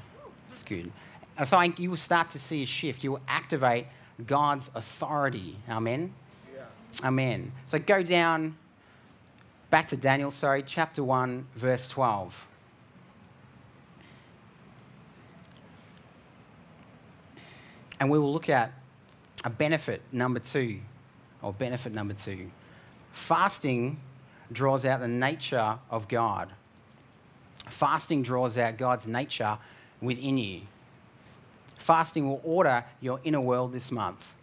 That's 0.50 0.64
good. 0.64 0.92
So 1.46 1.62
you 1.62 1.90
will 1.90 1.98
start 1.98 2.30
to 2.32 2.40
see 2.40 2.64
a 2.64 2.66
shift. 2.66 3.04
You 3.04 3.12
will 3.12 3.22
activate 3.28 3.86
God's 4.26 4.70
authority. 4.76 5.58
Amen. 5.70 6.14
Yeah. 6.54 6.64
Amen. 7.08 7.52
So 7.66 7.80
go 7.80 8.04
down 8.04 8.56
back 9.70 9.88
to 9.90 9.98
Daniel, 9.98 10.32
sorry, 10.32 10.64
chapter 10.66 11.04
1, 11.04 11.48
verse 11.56 11.88
12. 11.88 12.48
And 18.00 18.10
we 18.10 18.18
will 18.18 18.34
look 18.34 18.50
at 18.50 18.72
a 19.44 19.50
benefit 19.50 20.02
number 20.12 20.40
two, 20.40 20.80
or 21.42 21.54
benefit 21.54 21.94
number 21.94 22.14
two. 22.14 22.50
Fasting 23.12 24.00
draws 24.52 24.86
out 24.86 25.02
the 25.02 25.08
nature 25.08 25.78
of 25.90 26.08
God. 26.08 26.50
Fasting 27.70 28.24
draws 28.24 28.58
out 28.58 28.78
God's 28.78 29.06
nature 29.06 29.58
within 30.02 30.38
you. 30.38 30.62
Fasting 31.80 32.28
will 32.28 32.42
order 32.44 32.84
your 33.02 33.20
inner 33.24 33.42
world 33.42 33.72
this 33.72 33.92
month. 33.92 34.34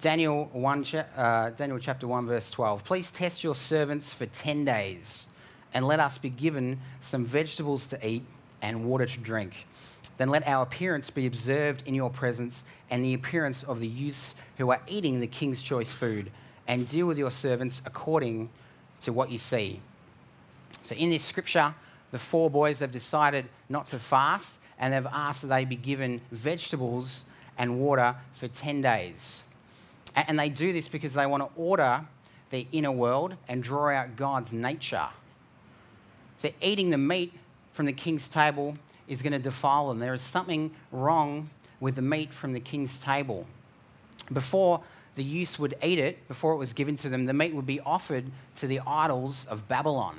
Daniel, 0.00 0.48
1, 0.52 0.84
uh, 1.16 1.50
Daniel 1.50 1.78
chapter 1.78 2.06
1, 2.06 2.26
verse 2.26 2.50
12. 2.50 2.84
Please 2.84 3.10
test 3.10 3.42
your 3.42 3.54
servants 3.54 4.12
for 4.12 4.26
10 4.26 4.64
days, 4.64 5.26
and 5.74 5.86
let 5.86 6.00
us 6.00 6.18
be 6.18 6.30
given 6.30 6.78
some 7.00 7.24
vegetables 7.24 7.88
to 7.88 8.06
eat 8.06 8.22
and 8.62 8.84
water 8.84 9.06
to 9.06 9.18
drink. 9.18 9.66
Then 10.18 10.28
let 10.28 10.46
our 10.46 10.62
appearance 10.62 11.10
be 11.10 11.26
observed 11.26 11.82
in 11.86 11.94
your 11.94 12.10
presence 12.10 12.64
and 12.90 13.04
the 13.04 13.14
appearance 13.14 13.64
of 13.64 13.80
the 13.80 13.88
youths 13.88 14.34
who 14.56 14.70
are 14.70 14.80
eating 14.86 15.18
the 15.18 15.26
king's 15.26 15.60
choice 15.60 15.92
food, 15.92 16.30
and 16.68 16.86
deal 16.86 17.06
with 17.06 17.18
your 17.18 17.30
servants 17.30 17.82
according 17.84 18.48
to 19.00 19.12
what 19.12 19.30
you 19.30 19.38
see. 19.38 19.80
So, 20.82 20.94
in 20.94 21.10
this 21.10 21.24
scripture, 21.24 21.74
the 22.12 22.18
four 22.18 22.48
boys 22.48 22.78
have 22.78 22.92
decided 22.92 23.46
not 23.68 23.86
to 23.86 23.98
fast 23.98 24.58
and 24.78 24.92
they've 24.92 25.06
asked 25.06 25.42
that 25.42 25.48
they 25.48 25.64
be 25.64 25.76
given 25.76 26.20
vegetables 26.30 27.24
and 27.58 27.78
water 27.78 28.14
for 28.32 28.48
10 28.48 28.82
days. 28.82 29.42
And 30.14 30.38
they 30.38 30.48
do 30.48 30.72
this 30.72 30.88
because 30.88 31.14
they 31.14 31.26
want 31.26 31.42
to 31.42 31.60
order 31.60 32.04
their 32.50 32.64
inner 32.72 32.92
world 32.92 33.34
and 33.48 33.62
draw 33.62 33.90
out 33.90 34.16
God's 34.16 34.52
nature. 34.52 35.08
So, 36.38 36.50
eating 36.60 36.90
the 36.90 36.98
meat 36.98 37.32
from 37.72 37.86
the 37.86 37.92
king's 37.92 38.28
table 38.28 38.76
is 39.08 39.22
going 39.22 39.32
to 39.32 39.38
defile 39.38 39.88
them. 39.88 39.98
There 39.98 40.14
is 40.14 40.22
something 40.22 40.70
wrong 40.92 41.50
with 41.80 41.96
the 41.96 42.02
meat 42.02 42.32
from 42.32 42.52
the 42.52 42.60
king's 42.60 43.00
table. 43.00 43.46
Before 44.32 44.80
the 45.14 45.24
youths 45.24 45.58
would 45.58 45.76
eat 45.82 45.98
it, 45.98 46.26
before 46.28 46.52
it 46.52 46.56
was 46.56 46.72
given 46.72 46.94
to 46.96 47.08
them, 47.08 47.26
the 47.26 47.32
meat 47.32 47.54
would 47.54 47.66
be 47.66 47.80
offered 47.80 48.24
to 48.56 48.66
the 48.66 48.80
idols 48.86 49.46
of 49.48 49.66
Babylon. 49.68 50.16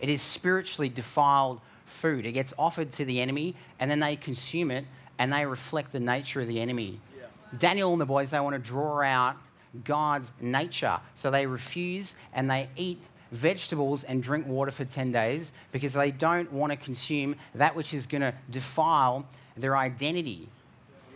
It 0.00 0.08
is 0.08 0.22
spiritually 0.22 0.88
defiled 0.88 1.60
food. 1.90 2.26
It 2.26 2.32
gets 2.32 2.52
offered 2.58 2.90
to 2.92 3.04
the 3.04 3.20
enemy, 3.20 3.54
and 3.78 3.90
then 3.90 4.00
they 4.00 4.16
consume 4.16 4.70
it, 4.70 4.84
and 5.18 5.32
they 5.32 5.44
reflect 5.44 5.92
the 5.92 6.00
nature 6.00 6.40
of 6.40 6.48
the 6.48 6.60
enemy. 6.60 6.98
Yeah. 7.18 7.26
Daniel 7.58 7.92
and 7.92 8.00
the 8.00 8.06
boys, 8.06 8.30
they 8.30 8.40
want 8.40 8.54
to 8.54 8.60
draw 8.60 9.02
out 9.02 9.36
God's 9.84 10.32
nature. 10.40 10.98
So 11.14 11.30
they 11.30 11.46
refuse 11.46 12.16
and 12.32 12.50
they 12.50 12.68
eat 12.76 13.00
vegetables 13.32 14.04
and 14.04 14.22
drink 14.22 14.46
water 14.46 14.70
for 14.70 14.84
10 14.84 15.12
days 15.12 15.52
because 15.72 15.92
they 15.92 16.10
don't 16.10 16.50
want 16.52 16.72
to 16.72 16.76
consume 16.76 17.36
that 17.54 17.74
which 17.74 17.94
is 17.94 18.06
going 18.06 18.22
to 18.22 18.34
defile 18.50 19.26
their 19.56 19.76
identity. 19.76 20.48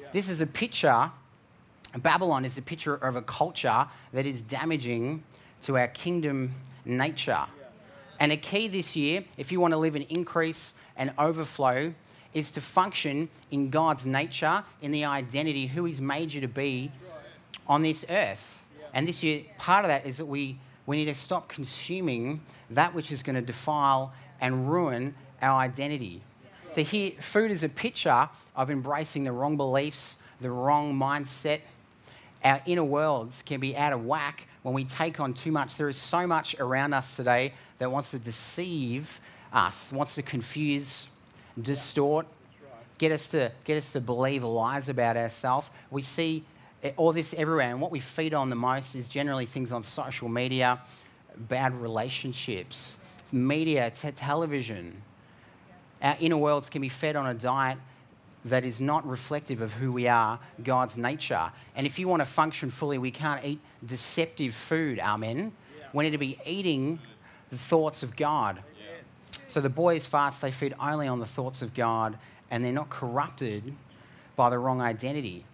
Yeah. 0.01 0.09
This 0.13 0.29
is 0.29 0.41
a 0.41 0.47
picture, 0.47 1.11
Babylon 1.99 2.45
is 2.45 2.59
a 2.59 2.63
picture 2.63 2.97
of 2.97 3.17
a 3.17 3.23
culture 3.23 3.87
that 4.13 4.27
is 4.27 4.43
damaging 4.43 5.23
to 5.63 5.77
our 5.79 5.89
kingdom 5.89 6.55
nature. 6.85 7.31
Yeah. 7.33 7.64
And 8.21 8.33
a 8.33 8.37
key 8.37 8.69
this 8.69 8.95
year, 8.97 9.25
if 9.37 9.51
you 9.51 9.61
want 9.61 9.73
to 9.73 9.79
live 9.79 9.97
in 9.97 10.03
increase 10.03 10.75
and 10.97 11.13
overflow, 11.19 11.93
is 12.33 12.51
to 12.53 12.61
function 12.61 13.29
in 13.51 13.71
God's 13.71 14.07
nature, 14.07 14.65
in 14.83 14.91
the 14.91 15.05
identity, 15.05 15.67
who 15.67 15.85
He's 15.85 16.01
made 16.01 16.33
you 16.33 16.41
to 16.41 16.49
be 16.49 16.91
on 17.67 17.83
this 17.83 18.05
earth. 18.09 18.61
And 18.93 19.07
this 19.07 19.23
year, 19.23 19.43
part 19.59 19.85
of 19.85 19.89
that 19.89 20.07
is 20.07 20.17
that 20.19 20.27
we, 20.27 20.59
we 20.87 20.97
need 20.97 21.07
to 21.07 21.15
stop 21.15 21.49
consuming 21.49 22.41
that 22.71 22.95
which 22.95 23.13
is 23.13 23.23
going 23.23 23.37
to 23.37 23.43
defile 23.43 24.13
and 24.41 24.71
ruin 24.71 25.15
our 25.43 25.59
identity. 25.59 26.23
So, 26.73 26.83
here, 26.83 27.13
food 27.21 27.51
is 27.51 27.63
a 27.63 27.69
picture 27.69 28.29
of 28.57 28.71
embracing 28.71 29.25
the 29.25 29.33
wrong 29.33 29.57
beliefs, 29.57 30.17
the 30.41 30.51
wrong 30.51 30.95
mindset. 30.95 31.61
Our 32.45 32.61
inner 32.67 32.85
worlds 32.85 33.43
can 33.43 33.61
be 33.61 33.77
out 33.77 33.93
of 33.93 34.05
whack 34.05 34.49
when 34.65 34.75
we 34.75 34.85
take 34.85 35.21
on 35.21 35.35
too 35.35 35.53
much. 35.53 35.77
There 35.77 35.91
is 35.91 35.97
so 35.97 36.27
much 36.27 36.57
around 36.59 36.95
us 36.95 37.17
today 37.17 37.53
that 37.79 37.93
wants 37.93 38.11
to 38.13 38.19
deceive 38.19 39.21
us, 39.53 39.93
wants 39.93 40.15
to 40.15 40.23
confuse, 40.23 41.07
distort, 41.61 42.27
get 42.97 43.13
us 43.13 43.31
to, 43.31 43.53
get 43.65 43.77
us 43.77 43.93
to 43.93 44.01
believe 44.01 44.43
lies 44.43 44.89
about 44.89 45.19
ourselves. 45.19 45.69
We 45.91 46.01
see 46.01 46.45
all 46.97 47.13
this 47.13 47.35
everywhere, 47.35 47.71
and 47.71 47.81
what 47.81 47.91
we 47.91 48.01
feed 48.01 48.33
on 48.33 48.49
the 48.49 48.57
most 48.57 48.95
is 48.95 49.07
generally 49.07 49.45
things 49.45 49.71
on 49.71 49.83
social 49.83 50.31
media, 50.31 50.81
bad 51.49 51.79
relationships, 51.81 52.97
media, 53.33 53.91
television. 53.91 54.97
Our 56.01 56.17
inner 56.21 56.39
worlds 56.39 56.71
can 56.71 56.81
be 56.81 56.89
fed 56.89 57.17
on 57.17 57.27
a 57.27 57.35
diet 57.35 57.77
that 58.45 58.65
is 58.65 58.81
not 58.81 59.07
reflective 59.07 59.61
of 59.61 59.73
who 59.73 59.93
we 59.93 60.07
are, 60.07 60.39
God's 60.63 60.97
nature. 60.97 61.51
And 61.77 61.87
if 61.87 61.99
you 61.99 62.09
want 62.09 62.21
to 62.21 62.27
function 62.27 62.71
fully, 62.71 62.99
we 62.99 63.11
can't 63.11 63.45
eat 63.45 63.61
deceptive 63.87 64.55
food, 64.55 64.99
amen. 64.99 65.53
We 65.93 66.05
need 66.05 66.11
to 66.11 66.19
be 66.19 66.39
eating 66.45 66.99
the 67.51 67.57
thoughts 67.57 68.03
of 68.03 68.17
God. 68.17 68.59
So 69.49 69.61
the 69.61 69.69
boys 69.69 70.07
fast, 70.07 70.41
they 70.41 70.51
feed 70.51 70.75
only 70.81 71.07
on 71.07 71.21
the 71.21 71.27
thoughts 71.27 71.63
of 71.63 71.73
God 71.75 72.19
and 72.51 72.65
they're 72.65 72.73
not 72.73 72.91
corrupted 72.91 73.73
by 74.37 74.51
the 74.51 74.59
wrong 74.59 74.83
identity. 74.83 75.45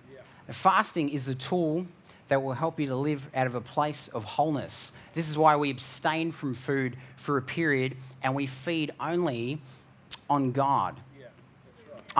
Fasting 0.49 1.11
is 1.11 1.29
a 1.29 1.35
tool 1.35 1.87
that 2.29 2.43
will 2.43 2.55
help 2.55 2.81
you 2.81 2.87
to 2.87 2.97
live 2.97 3.29
out 3.35 3.47
of 3.47 3.55
a 3.55 3.61
place 3.61 4.09
of 4.09 4.25
wholeness. 4.25 4.93
This 5.15 5.29
is 5.29 5.37
why 5.37 5.57
we 5.57 5.71
abstain 5.71 6.33
from 6.33 6.55
food 6.55 6.97
for 7.17 7.37
a 7.37 7.43
period 7.43 7.97
and 8.23 8.35
we 8.35 8.47
feed 8.47 8.93
only 9.01 9.61
on 10.29 10.53
God. 10.53 10.97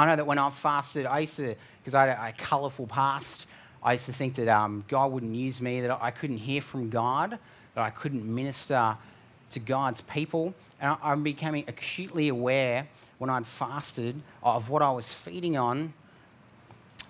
I 0.01 0.07
know 0.07 0.17
that 0.17 0.27
when 0.27 0.39
I've 0.39 0.55
fasted, 0.55 1.05
I 1.05 1.19
used 1.21 1.37
to, 1.37 1.55
because 1.83 1.95
I 1.95 2.07
had 2.07 2.09
a, 2.09 2.29
a 2.29 2.33
colourful 2.33 2.87
past, 2.87 3.47
I 3.83 3.93
used 3.93 4.07
to 4.07 4.15
think 4.15 4.35
that 4.37 4.49
um, 4.49 4.83
God 4.89 5.13
wouldn't 5.13 5.35
use 5.35 5.61
me, 5.61 5.83
that 5.83 5.99
I 6.01 6.11
couldn't 6.11 6.39
hear 6.39 6.63
from 6.63 6.89
God, 6.89 7.39
that 7.75 7.81
I 7.83 7.91
couldn't 7.91 8.25
minister 8.25 8.97
to 9.51 9.61
God's 9.61 10.01
people. 10.01 10.55
And 10.81 10.97
I'm 11.03 11.23
becoming 11.23 11.65
acutely 11.69 12.29
aware 12.29 12.89
when 13.19 13.29
I'd 13.29 13.45
fasted 13.45 14.19
of 14.43 14.71
what 14.71 14.81
I 14.81 14.91
was 14.91 15.13
feeding 15.13 15.59
on, 15.59 15.93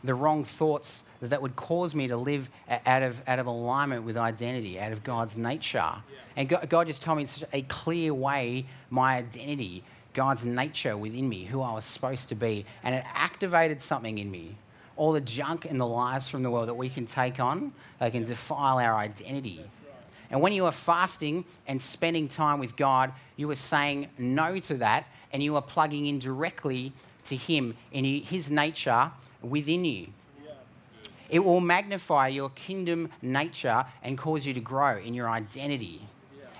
the 0.02 0.14
wrong 0.14 0.42
thoughts 0.42 1.04
that 1.20 1.40
would 1.40 1.54
cause 1.54 1.94
me 1.94 2.08
to 2.08 2.16
live 2.16 2.50
out 2.86 3.04
of, 3.04 3.22
out 3.28 3.38
of 3.38 3.46
alignment 3.46 4.02
with 4.02 4.16
identity, 4.16 4.80
out 4.80 4.90
of 4.90 5.04
God's 5.04 5.36
nature. 5.36 5.78
Yeah. 5.78 6.00
And 6.36 6.48
God, 6.48 6.68
God 6.68 6.86
just 6.88 7.02
told 7.02 7.18
me 7.18 7.22
in 7.22 7.28
such 7.28 7.48
a 7.52 7.62
clear 7.62 8.12
way 8.12 8.66
my 8.88 9.18
identity, 9.18 9.84
God's 10.12 10.44
nature 10.44 10.96
within 10.96 11.28
me, 11.28 11.44
who 11.44 11.62
I 11.62 11.72
was 11.72 11.84
supposed 11.84 12.28
to 12.30 12.34
be. 12.34 12.64
And 12.82 12.94
it 12.94 13.04
activated 13.14 13.80
something 13.80 14.18
in 14.18 14.30
me. 14.30 14.56
All 14.96 15.12
the 15.12 15.20
junk 15.20 15.64
and 15.64 15.80
the 15.80 15.86
lies 15.86 16.28
from 16.28 16.42
the 16.42 16.50
world 16.50 16.68
that 16.68 16.74
we 16.74 16.88
can 16.88 17.06
take 17.06 17.40
on, 17.40 17.72
they 18.00 18.10
can 18.10 18.24
defile 18.24 18.78
our 18.78 18.96
identity. 18.96 19.64
And 20.30 20.40
when 20.40 20.52
you 20.52 20.66
are 20.66 20.72
fasting 20.72 21.44
and 21.66 21.80
spending 21.80 22.28
time 22.28 22.60
with 22.60 22.76
God, 22.76 23.12
you 23.36 23.50
are 23.50 23.56
saying 23.56 24.08
no 24.18 24.58
to 24.60 24.74
that 24.74 25.06
and 25.32 25.42
you 25.42 25.56
are 25.56 25.62
plugging 25.62 26.06
in 26.06 26.18
directly 26.18 26.92
to 27.24 27.36
Him 27.36 27.76
in 27.92 28.04
His 28.04 28.50
nature 28.50 29.10
within 29.42 29.84
you. 29.84 30.08
It 31.28 31.38
will 31.38 31.60
magnify 31.60 32.28
your 32.28 32.50
kingdom 32.50 33.08
nature 33.22 33.86
and 34.02 34.18
cause 34.18 34.44
you 34.44 34.52
to 34.54 34.60
grow 34.60 34.98
in 34.98 35.14
your 35.14 35.28
identity. 35.28 36.02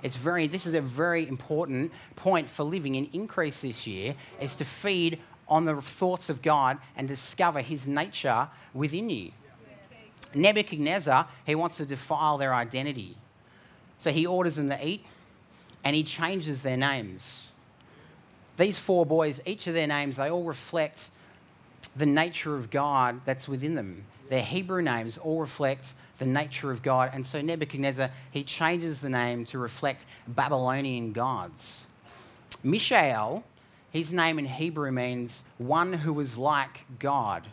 It's 0.03 0.15
very, 0.15 0.47
this 0.47 0.65
is 0.65 0.73
a 0.73 0.81
very 0.81 1.27
important 1.27 1.91
point 2.15 2.49
for 2.49 2.63
living 2.63 2.95
in 2.95 3.09
increase 3.13 3.61
this 3.61 3.85
year, 3.85 4.15
is 4.39 4.55
to 4.57 4.65
feed 4.65 5.19
on 5.47 5.65
the 5.65 5.79
thoughts 5.81 6.29
of 6.29 6.41
God 6.41 6.77
and 6.95 7.07
discover 7.07 7.61
His 7.61 7.87
nature 7.87 8.47
within 8.73 9.09
you. 9.09 9.31
Nebuchadnezzar, 10.33 11.27
he 11.45 11.55
wants 11.55 11.77
to 11.77 11.85
defile 11.85 12.37
their 12.37 12.53
identity. 12.53 13.17
So 13.97 14.11
he 14.11 14.25
orders 14.25 14.55
them 14.55 14.69
to 14.69 14.85
eat 14.85 15.05
and 15.83 15.95
he 15.95 16.03
changes 16.03 16.61
their 16.61 16.77
names. 16.77 17.47
These 18.57 18.79
four 18.79 19.05
boys, 19.05 19.41
each 19.45 19.67
of 19.67 19.73
their 19.73 19.87
names, 19.87 20.17
they 20.17 20.29
all 20.29 20.43
reflect 20.43 21.09
the 21.95 22.05
nature 22.05 22.55
of 22.55 22.69
God 22.69 23.21
that's 23.25 23.47
within 23.47 23.73
them. 23.73 24.05
Their 24.29 24.41
Hebrew 24.41 24.81
names 24.81 25.17
all 25.17 25.39
reflect 25.39 25.93
the 26.21 26.27
nature 26.27 26.69
of 26.69 26.83
God. 26.83 27.09
And 27.13 27.25
so 27.25 27.41
Nebuchadnezzar, 27.41 28.11
he 28.29 28.43
changes 28.43 28.99
the 28.99 29.09
name 29.09 29.43
to 29.45 29.57
reflect 29.57 30.05
Babylonian 30.27 31.13
gods. 31.13 31.87
Mishael, 32.63 33.43
his 33.89 34.13
name 34.13 34.37
in 34.37 34.45
Hebrew 34.45 34.91
means 34.91 35.43
one 35.57 35.91
who 35.91 36.13
was 36.13 36.37
like 36.37 36.85
God. 36.99 37.47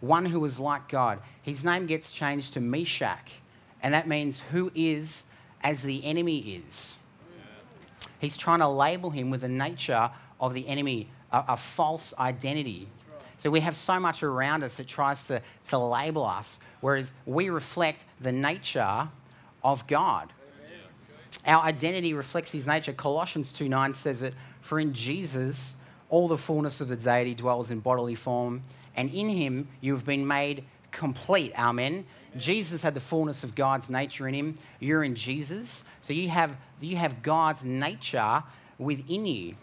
One 0.00 0.24
who 0.24 0.40
was 0.40 0.58
like 0.58 0.88
God. 0.88 1.18
His 1.42 1.64
name 1.64 1.84
gets 1.84 2.12
changed 2.12 2.54
to 2.54 2.62
Meshach, 2.62 3.34
and 3.82 3.92
that 3.92 4.08
means 4.08 4.40
who 4.40 4.72
is 4.74 5.24
as 5.62 5.82
the 5.82 6.02
enemy 6.02 6.38
is. 6.38 6.96
He's 8.20 8.38
trying 8.38 8.60
to 8.60 8.68
label 8.68 9.10
him 9.10 9.28
with 9.28 9.42
the 9.42 9.48
nature 9.48 10.10
of 10.40 10.54
the 10.54 10.66
enemy, 10.66 11.10
a, 11.30 11.44
a 11.48 11.56
false 11.58 12.14
identity. 12.18 12.88
So 13.42 13.50
we 13.50 13.58
have 13.58 13.74
so 13.74 13.98
much 13.98 14.22
around 14.22 14.62
us 14.62 14.76
that 14.76 14.86
tries 14.86 15.26
to, 15.26 15.42
to 15.70 15.76
label 15.76 16.24
us, 16.24 16.60
whereas 16.80 17.12
we 17.26 17.50
reflect 17.50 18.04
the 18.20 18.30
nature 18.30 19.08
of 19.64 19.84
God. 19.88 20.32
Our 21.44 21.64
identity 21.64 22.14
reflects 22.14 22.52
his 22.52 22.68
nature. 22.68 22.92
Colossians 22.92 23.52
2 23.52 23.68
9 23.68 23.94
says 23.94 24.22
it, 24.22 24.34
For 24.60 24.78
in 24.78 24.92
Jesus, 24.92 25.74
all 26.08 26.28
the 26.28 26.36
fullness 26.36 26.80
of 26.80 26.86
the 26.86 26.94
deity 26.94 27.34
dwells 27.34 27.72
in 27.72 27.80
bodily 27.80 28.14
form, 28.14 28.62
and 28.94 29.12
in 29.12 29.28
him 29.28 29.66
you 29.80 29.92
have 29.92 30.04
been 30.04 30.24
made 30.24 30.62
complete. 30.92 31.52
Amen. 31.58 32.06
Jesus 32.36 32.80
had 32.80 32.94
the 32.94 33.00
fullness 33.00 33.42
of 33.42 33.56
God's 33.56 33.90
nature 33.90 34.28
in 34.28 34.34
him. 34.34 34.56
You're 34.78 35.02
in 35.02 35.16
Jesus. 35.16 35.82
So 36.00 36.12
you 36.12 36.28
have, 36.28 36.56
you 36.80 36.94
have 36.94 37.24
God's 37.24 37.64
nature 37.64 38.40
within 38.78 39.26
you. 39.26 39.56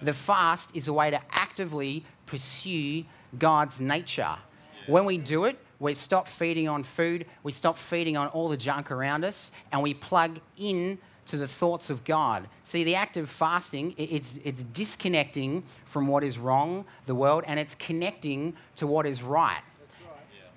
The 0.00 0.14
fast 0.14 0.74
is 0.74 0.88
a 0.88 0.92
way 0.94 1.10
to 1.10 1.20
actively 1.30 2.02
pursue 2.24 3.04
God's 3.38 3.80
nature. 3.80 4.36
When 4.86 5.04
we 5.04 5.18
do 5.18 5.44
it, 5.44 5.58
we 5.78 5.94
stop 5.94 6.28
feeding 6.28 6.68
on 6.68 6.82
food, 6.82 7.26
we 7.42 7.52
stop 7.52 7.78
feeding 7.78 8.16
on 8.16 8.28
all 8.28 8.48
the 8.48 8.56
junk 8.56 8.90
around 8.90 9.24
us, 9.24 9.52
and 9.72 9.82
we 9.82 9.94
plug 9.94 10.40
in 10.56 10.98
to 11.26 11.36
the 11.36 11.48
thoughts 11.48 11.90
of 11.90 12.04
God. 12.04 12.48
See, 12.64 12.84
the 12.84 12.94
act 12.94 13.16
of 13.16 13.28
fasting, 13.28 13.94
it's, 13.98 14.38
it's 14.44 14.64
disconnecting 14.64 15.64
from 15.84 16.06
what 16.06 16.22
is 16.22 16.38
wrong, 16.38 16.84
the 17.06 17.14
world, 17.14 17.44
and 17.46 17.58
it's 17.58 17.74
connecting 17.74 18.54
to 18.76 18.86
what 18.86 19.06
is 19.06 19.22
right. 19.22 19.60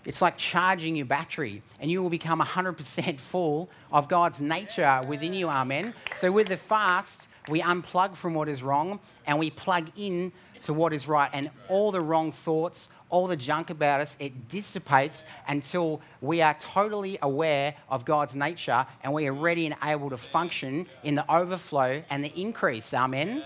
It's 0.06 0.22
like 0.22 0.38
charging 0.38 0.96
your 0.96 1.06
battery, 1.06 1.62
and 1.80 1.92
you 1.92 2.02
will 2.02 2.10
become 2.10 2.40
100% 2.40 3.20
full 3.20 3.70
of 3.92 4.08
God's 4.08 4.40
nature 4.40 5.04
within 5.08 5.34
you. 5.34 5.50
Amen. 5.50 5.94
So, 6.16 6.32
with 6.32 6.48
the 6.48 6.58
fast, 6.58 7.28
we 7.50 7.62
unplug 7.62 8.16
from 8.16 8.34
what 8.34 8.48
is 8.48 8.62
wrong 8.62 9.00
and 9.26 9.40
we 9.40 9.50
plug 9.50 9.92
in 9.98 10.32
to 10.64 10.74
what 10.74 10.94
is 10.94 11.08
right. 11.08 11.30
And 11.34 11.50
all 11.68 11.92
the 11.92 12.02
wrong 12.02 12.32
thoughts, 12.32 12.90
all 13.10 13.28
the 13.28 13.36
junk 13.36 13.70
about 13.70 14.02
us, 14.02 14.16
it 14.20 14.48
dissipates 14.48 15.26
until 15.48 16.02
we 16.22 16.42
are 16.42 16.54
totally 16.56 17.18
aware 17.22 17.76
of 17.90 18.06
God's 18.06 18.36
nature 18.36 18.86
and 19.04 19.14
we 19.14 19.28
are 19.28 19.34
ready 19.34 19.66
and 19.66 19.76
able 19.84 20.10
to 20.10 20.18
function 20.18 20.88
in 21.04 21.16
the 21.16 21.30
overflow 21.32 22.04
and 22.10 22.24
the 22.24 22.34
increase. 22.40 22.94
Amen. 22.94 23.44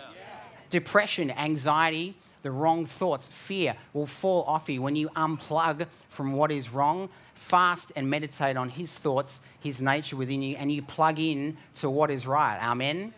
Depression, 0.70 1.32
anxiety, 1.32 2.16
the 2.42 2.52
wrong 2.52 2.86
thoughts, 2.86 3.28
fear 3.30 3.76
will 3.94 4.06
fall 4.06 4.44
off 4.44 4.70
you 4.70 4.82
when 4.82 4.96
you 4.96 5.10
unplug 5.10 5.88
from 6.10 6.34
what 6.34 6.52
is 6.52 6.70
wrong, 6.70 7.10
fast 7.36 7.94
and 7.96 8.10
meditate 8.10 8.58
on 8.58 8.70
His 8.70 8.94
thoughts, 8.94 9.40
His 9.62 9.82
nature 9.82 10.18
within 10.18 10.42
you, 10.42 10.58
and 10.58 10.72
you 10.72 10.82
plug 10.82 11.20
in 11.20 11.58
to 11.76 11.90
what 11.90 12.12
is 12.12 12.28
right. 12.28 12.60
Amen. 12.62 13.14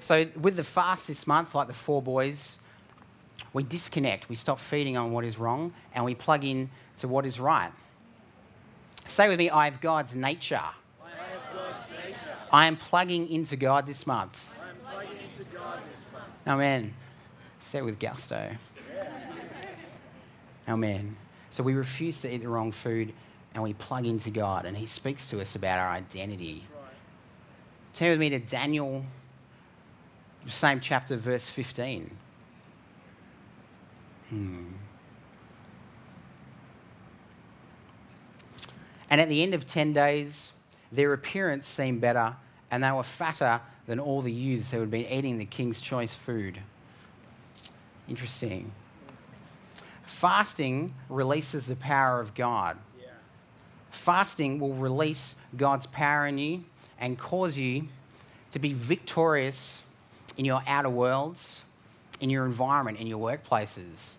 So, 0.00 0.26
with 0.40 0.56
the 0.56 0.64
fast 0.64 1.06
this 1.06 1.26
month, 1.26 1.54
like 1.54 1.68
the 1.68 1.74
four 1.74 2.02
boys, 2.02 2.58
we 3.56 3.62
disconnect. 3.62 4.28
We 4.28 4.34
stop 4.34 4.60
feeding 4.60 4.98
on 4.98 5.12
what 5.12 5.24
is 5.24 5.38
wrong 5.38 5.72
and 5.94 6.04
we 6.04 6.14
plug 6.14 6.44
in 6.44 6.68
to 6.98 7.08
what 7.08 7.24
is 7.24 7.40
right. 7.40 7.72
Say 9.06 9.28
with 9.28 9.38
me, 9.38 9.48
I 9.48 9.64
have 9.64 9.80
God's 9.80 10.14
nature. 10.14 10.56
I, 10.56 10.74
God's 11.54 11.88
nature. 12.04 12.18
I 12.52 12.66
am 12.66 12.76
plugging 12.76 13.30
into 13.30 13.56
God 13.56 13.86
this 13.86 14.06
month. 14.06 14.54
Amen. 16.46 16.92
Say 17.60 17.80
with 17.80 17.98
gusto. 17.98 18.50
Amen. 20.68 21.16
So 21.50 21.62
we 21.62 21.72
refuse 21.72 22.20
to 22.20 22.34
eat 22.34 22.42
the 22.42 22.48
wrong 22.50 22.70
food 22.70 23.14
and 23.54 23.62
we 23.62 23.72
plug 23.72 24.04
into 24.04 24.28
God 24.28 24.66
and 24.66 24.76
He 24.76 24.84
speaks 24.84 25.30
to 25.30 25.40
us 25.40 25.56
about 25.56 25.78
our 25.78 25.88
identity. 25.88 26.62
Right. 26.74 26.92
Turn 27.94 28.10
with 28.10 28.20
me 28.20 28.28
to 28.28 28.38
Daniel, 28.38 29.02
same 30.46 30.78
chapter, 30.78 31.16
verse 31.16 31.48
15. 31.48 32.10
Hmm. 34.30 34.64
And 39.08 39.20
at 39.20 39.28
the 39.28 39.42
end 39.42 39.54
of 39.54 39.66
10 39.66 39.92
days, 39.92 40.52
their 40.90 41.12
appearance 41.12 41.66
seemed 41.66 42.00
better, 42.00 42.34
and 42.70 42.82
they 42.82 42.90
were 42.90 43.04
fatter 43.04 43.60
than 43.86 44.00
all 44.00 44.20
the 44.20 44.32
youths 44.32 44.70
who 44.70 44.80
had 44.80 44.90
been 44.90 45.06
eating 45.06 45.38
the 45.38 45.44
king's 45.44 45.80
choice 45.80 46.14
food. 46.14 46.58
Interesting. 48.08 48.72
Fasting 50.06 50.92
releases 51.08 51.66
the 51.66 51.76
power 51.76 52.20
of 52.20 52.34
God. 52.34 52.76
Yeah. 53.00 53.06
Fasting 53.90 54.58
will 54.58 54.74
release 54.74 55.36
God's 55.56 55.86
power 55.86 56.26
in 56.26 56.38
you 56.38 56.64
and 56.98 57.16
cause 57.16 57.56
you 57.56 57.86
to 58.50 58.58
be 58.58 58.72
victorious 58.72 59.82
in 60.36 60.44
your 60.44 60.62
outer 60.66 60.90
worlds 60.90 61.60
in 62.20 62.30
your 62.30 62.44
environment, 62.44 62.98
in 62.98 63.06
your 63.06 63.18
workplaces. 63.18 64.12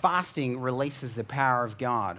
Fasting 0.00 0.60
releases 0.60 1.14
the 1.14 1.24
power 1.24 1.64
of 1.64 1.76
God. 1.76 2.18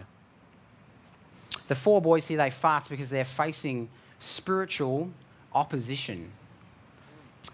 The 1.68 1.76
four 1.76 2.02
boys 2.02 2.28
here, 2.28 2.38
they 2.38 2.50
fast 2.50 2.90
because 2.90 3.10
they're 3.10 3.24
facing 3.24 3.90
spiritual 4.20 5.10
opposition. 5.54 6.32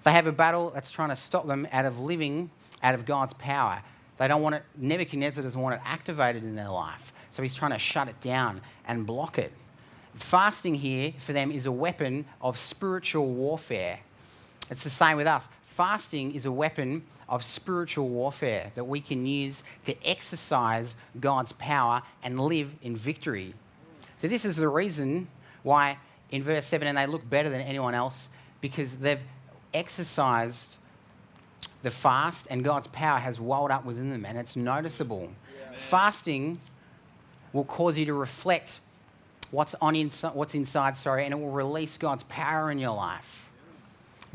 They 0.03 0.11
have 0.11 0.27
a 0.27 0.31
battle 0.31 0.71
that's 0.71 0.89
trying 0.89 1.09
to 1.09 1.15
stop 1.15 1.45
them 1.45 1.67
out 1.71 1.85
of 1.85 1.99
living 1.99 2.49
out 2.81 2.95
of 2.95 3.05
God's 3.05 3.33
power. 3.33 3.81
They 4.17 4.27
don't 4.27 4.41
want 4.41 4.55
it, 4.55 4.63
Nebuchadnezzar 4.77 5.43
doesn't 5.43 5.59
want 5.59 5.75
it 5.75 5.81
activated 5.83 6.43
in 6.43 6.55
their 6.55 6.69
life. 6.69 7.13
So 7.29 7.41
he's 7.41 7.55
trying 7.55 7.71
to 7.71 7.79
shut 7.79 8.07
it 8.07 8.19
down 8.21 8.61
and 8.88 9.05
block 9.05 9.38
it. 9.38 9.51
Fasting 10.15 10.75
here 10.75 11.13
for 11.17 11.33
them 11.33 11.51
is 11.51 11.65
a 11.65 11.71
weapon 11.71 12.25
of 12.41 12.57
spiritual 12.57 13.27
warfare. 13.27 13.99
It's 14.69 14.83
the 14.83 14.89
same 14.89 15.17
with 15.17 15.27
us. 15.27 15.49
Fasting 15.75 16.33
is 16.35 16.45
a 16.45 16.51
weapon 16.53 17.03
of 17.27 17.43
spiritual 17.43 18.07
warfare 18.07 18.71
that 18.75 18.85
we 18.85 19.01
can 19.01 19.25
use 19.25 19.61
to 19.83 20.07
exercise 20.07 20.95
God's 21.19 21.51
power 21.51 22.01
and 22.23 22.39
live 22.39 22.71
in 22.81 22.95
victory. 22.95 23.53
So, 24.15 24.29
this 24.29 24.45
is 24.45 24.55
the 24.55 24.69
reason 24.69 25.27
why 25.63 25.97
in 26.31 26.43
verse 26.43 26.65
7 26.65 26.88
and 26.88 26.97
they 26.97 27.05
look 27.05 27.29
better 27.29 27.49
than 27.49 27.59
anyone 27.59 27.93
else 27.93 28.29
because 28.61 28.95
they've 28.95 29.19
exercised 29.73 30.77
the 31.83 31.91
fast 31.91 32.47
and 32.49 32.63
God's 32.63 32.88
power 32.88 33.19
has 33.19 33.41
welled 33.41 33.69
up 33.69 33.83
within 33.83 34.09
them 34.09 34.23
and 34.23 34.38
it's 34.38 34.55
noticeable. 34.55 35.29
Yeah. 35.59 35.75
Fasting 35.75 36.57
will 37.51 37.65
cause 37.65 37.97
you 37.97 38.05
to 38.05 38.13
reflect 38.13 38.79
what's, 39.51 39.75
on 39.81 39.97
inside, 39.97 40.35
what's 40.35 40.55
inside, 40.55 40.95
sorry, 40.95 41.25
and 41.25 41.33
it 41.33 41.38
will 41.38 41.51
release 41.51 41.97
God's 41.97 42.23
power 42.23 42.71
in 42.71 42.79
your 42.79 42.95
life. 42.95 43.44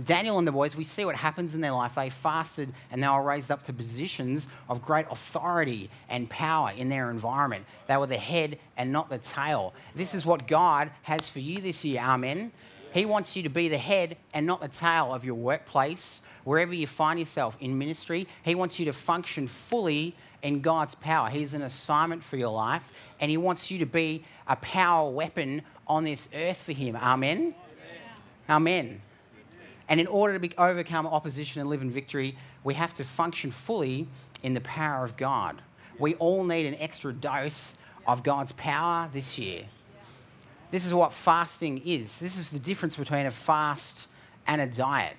Daniel 0.04 0.38
and 0.38 0.46
the 0.46 0.52
boys, 0.52 0.76
we 0.76 0.84
see 0.84 1.04
what 1.04 1.16
happens 1.16 1.54
in 1.54 1.60
their 1.60 1.72
life. 1.72 1.94
They 1.94 2.10
fasted 2.10 2.72
and 2.90 3.02
they 3.02 3.08
were 3.08 3.22
raised 3.22 3.50
up 3.50 3.62
to 3.64 3.72
positions 3.72 4.48
of 4.68 4.82
great 4.82 5.06
authority 5.10 5.90
and 6.08 6.28
power 6.30 6.72
in 6.76 6.88
their 6.88 7.10
environment. 7.10 7.64
They 7.88 7.96
were 7.96 8.06
the 8.06 8.16
head 8.16 8.58
and 8.76 8.92
not 8.92 9.08
the 9.08 9.18
tail. 9.18 9.74
This 9.94 10.14
is 10.14 10.24
what 10.24 10.46
God 10.46 10.90
has 11.02 11.28
for 11.28 11.40
you 11.40 11.60
this 11.60 11.84
year. 11.84 12.00
Amen. 12.00 12.52
He 12.92 13.04
wants 13.04 13.36
you 13.36 13.42
to 13.42 13.48
be 13.48 13.68
the 13.68 13.78
head 13.78 14.16
and 14.34 14.46
not 14.46 14.60
the 14.60 14.68
tail 14.68 15.14
of 15.14 15.24
your 15.24 15.36
workplace, 15.36 16.22
wherever 16.44 16.74
you 16.74 16.86
find 16.86 17.18
yourself 17.18 17.56
in 17.60 17.76
ministry. 17.78 18.26
He 18.42 18.54
wants 18.54 18.78
you 18.78 18.86
to 18.86 18.92
function 18.92 19.46
fully 19.46 20.16
in 20.42 20.60
God's 20.60 20.94
power. 20.96 21.28
He's 21.28 21.54
an 21.54 21.62
assignment 21.62 22.24
for 22.24 22.36
your 22.36 22.50
life, 22.50 22.90
and 23.20 23.30
He 23.30 23.36
wants 23.36 23.70
you 23.70 23.78
to 23.78 23.86
be 23.86 24.24
a 24.48 24.56
power 24.56 25.10
weapon 25.10 25.62
on 25.86 26.04
this 26.04 26.28
earth 26.34 26.62
for 26.62 26.72
Him. 26.72 26.96
Amen. 26.96 27.54
Amen. 28.48 28.48
Amen. 28.48 29.00
And 29.90 30.00
in 30.00 30.06
order 30.06 30.34
to 30.34 30.38
be, 30.38 30.52
overcome 30.56 31.06
opposition 31.06 31.60
and 31.60 31.68
live 31.68 31.82
in 31.82 31.90
victory, 31.90 32.38
we 32.62 32.74
have 32.74 32.94
to 32.94 33.04
function 33.04 33.50
fully 33.50 34.06
in 34.44 34.54
the 34.54 34.60
power 34.60 35.04
of 35.04 35.16
God. 35.16 35.60
We 35.98 36.14
all 36.14 36.44
need 36.44 36.66
an 36.66 36.76
extra 36.76 37.12
dose 37.12 37.74
of 38.06 38.22
God's 38.22 38.52
power 38.52 39.10
this 39.12 39.36
year. 39.36 39.64
This 40.70 40.86
is 40.86 40.94
what 40.94 41.12
fasting 41.12 41.82
is. 41.84 42.20
This 42.20 42.38
is 42.38 42.52
the 42.52 42.60
difference 42.60 42.94
between 42.94 43.26
a 43.26 43.32
fast 43.32 44.06
and 44.46 44.60
a 44.60 44.66
diet. 44.66 45.16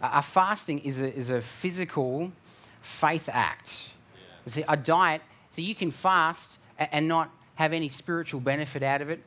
A 0.00 0.22
fasting 0.22 0.78
is 0.80 0.98
a, 0.98 1.14
is 1.14 1.28
a 1.28 1.42
physical 1.42 2.32
faith 2.80 3.28
act. 3.30 3.90
See, 4.46 4.64
a 4.66 4.76
diet, 4.76 5.20
so 5.50 5.60
you 5.60 5.74
can 5.74 5.90
fast 5.90 6.58
and 6.78 7.06
not 7.06 7.30
have 7.56 7.74
any 7.74 7.88
spiritual 7.88 8.40
benefit 8.40 8.82
out 8.82 9.02
of 9.02 9.10
it 9.10 9.22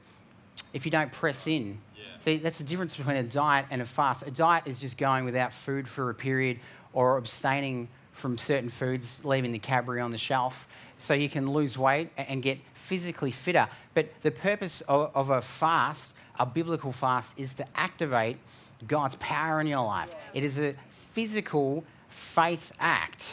if 0.73 0.86
you 0.86 0.91
don't 0.91 1.12
press 1.12 1.45
in 1.45 1.78
See, 2.19 2.38
that's 2.38 2.58
the 2.58 2.63
difference 2.65 2.95
between 2.95 3.17
a 3.17 3.23
diet 3.23 3.65
and 3.71 3.82
a 3.82 3.86
fast. 3.86 4.27
A 4.27 4.32
diet 4.32 4.63
is 4.65 4.79
just 4.79 4.97
going 4.97 5.23
without 5.23 5.53
food 5.53 5.88
for 5.88 6.10
a 6.10 6.13
period 6.13 6.60
or 6.93 7.17
abstaining 7.17 7.88
from 8.12 8.38
certain 8.38 8.69
foods, 8.69 9.19
leaving 9.23 9.51
the 9.51 9.60
Cadbury 9.60 10.01
on 10.01 10.12
the 10.12 10.17
shelf 10.17 10.67
so 10.97 11.13
you 11.13 11.29
can 11.29 11.49
lose 11.51 11.77
weight 11.77 12.10
and 12.17 12.43
get 12.43 12.60
physically 12.73 13.32
fitter. 13.32 13.67
But 13.93 14.10
the 14.21 14.32
purpose 14.32 14.82
of, 14.82 15.12
of 15.15 15.29
a 15.29 15.41
fast, 15.41 16.13
a 16.38 16.45
biblical 16.45 16.91
fast, 16.91 17.39
is 17.39 17.53
to 17.55 17.65
activate 17.75 18.38
God's 18.86 19.15
power 19.15 19.62
in 19.62 19.67
your 19.67 19.86
life. 19.86 20.13
It 20.34 20.43
is 20.43 20.60
a 20.60 20.75
physical 20.89 21.86
faith 22.10 22.73
act. 22.79 23.29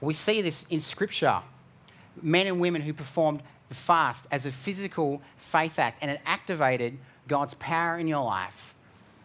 We 0.00 0.14
see 0.14 0.40
this 0.42 0.66
in 0.70 0.80
Scripture. 0.80 1.40
Men 2.22 2.46
and 2.46 2.60
women 2.60 2.80
who 2.82 2.92
performed 2.92 3.42
the 3.74 3.80
fast 3.80 4.26
as 4.30 4.46
a 4.46 4.50
physical 4.52 5.20
faith 5.36 5.78
act 5.78 5.98
and 6.00 6.10
it 6.10 6.20
activated 6.24 6.96
God's 7.26 7.54
power 7.54 7.98
in 7.98 8.06
your 8.06 8.24
life. 8.24 8.74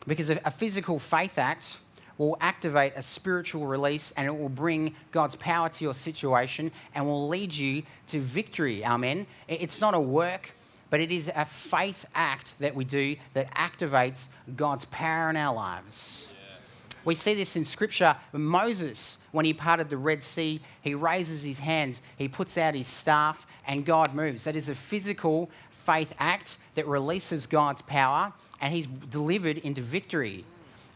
Because 0.08 0.32
a 0.32 0.52
physical 0.52 0.98
faith 0.98 1.38
act 1.38 1.78
will 2.18 2.36
activate 2.42 2.94
a 2.96 3.02
spiritual 3.02 3.68
release 3.68 4.12
and 4.18 4.26
it 4.26 4.36
will 4.36 4.50
bring 4.50 4.96
God's 5.12 5.36
power 5.36 5.70
to 5.70 5.84
your 5.84 5.94
situation 5.94 6.72
and 6.96 7.06
will 7.06 7.28
lead 7.28 7.54
you 7.54 7.84
to 8.08 8.20
victory. 8.20 8.84
Amen. 8.84 9.28
It's 9.48 9.80
not 9.80 9.94
a 9.94 10.00
work 10.00 10.52
but 10.92 11.00
it 11.00 11.12
is 11.12 11.30
a 11.36 11.46
faith 11.46 12.04
act 12.16 12.56
that 12.60 12.74
we 12.74 12.84
do 12.84 13.16
that 13.36 13.54
activates 13.54 14.28
God's 14.56 14.86
power 14.86 15.30
in 15.30 15.38
our 15.38 15.54
lives. 15.54 16.34
We 17.06 17.16
see 17.16 17.34
this 17.34 17.56
in 17.56 17.64
Scripture. 17.64 18.16
Moses, 18.34 19.18
when 19.32 19.46
he 19.46 19.54
parted 19.54 19.90
the 19.90 19.98
Red 19.98 20.22
Sea, 20.22 20.60
he 20.82 20.96
raises 20.96 21.44
his 21.44 21.60
hands, 21.60 22.02
he 22.18 22.28
puts 22.28 22.58
out 22.58 22.76
his 22.76 22.88
staff, 22.88 23.46
and 23.68 23.86
God 23.86 24.14
moves. 24.14 24.44
That 24.44 24.56
is 24.56 24.70
a 24.70 24.76
physical 24.76 25.50
faith 25.72 26.14
act 26.20 26.58
that 26.76 26.88
releases 26.88 27.46
God's 27.46 27.82
power, 27.82 28.34
and 28.62 28.74
he's 28.74 28.88
delivered 28.88 29.60
into 29.60 29.82
victory. 29.82 30.46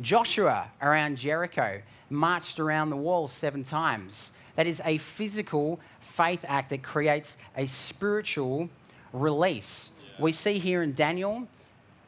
Joshua 0.02 0.70
around 0.82 1.18
Jericho 1.18 1.82
marched 2.10 2.60
around 2.60 2.90
the 2.90 2.98
wall 2.98 3.28
seven 3.28 3.64
times. 3.64 4.32
That 4.56 4.68
is 4.68 4.82
a 4.86 4.98
physical 4.98 5.80
faith 6.00 6.46
act 6.48 6.70
that 6.70 6.84
creates 6.84 7.38
a 7.58 7.66
spiritual 7.66 8.70
release. 9.14 9.90
Yeah. 10.06 10.24
We 10.24 10.32
see 10.32 10.60
here 10.60 10.84
in 10.84 10.94
Daniel, 10.94 11.48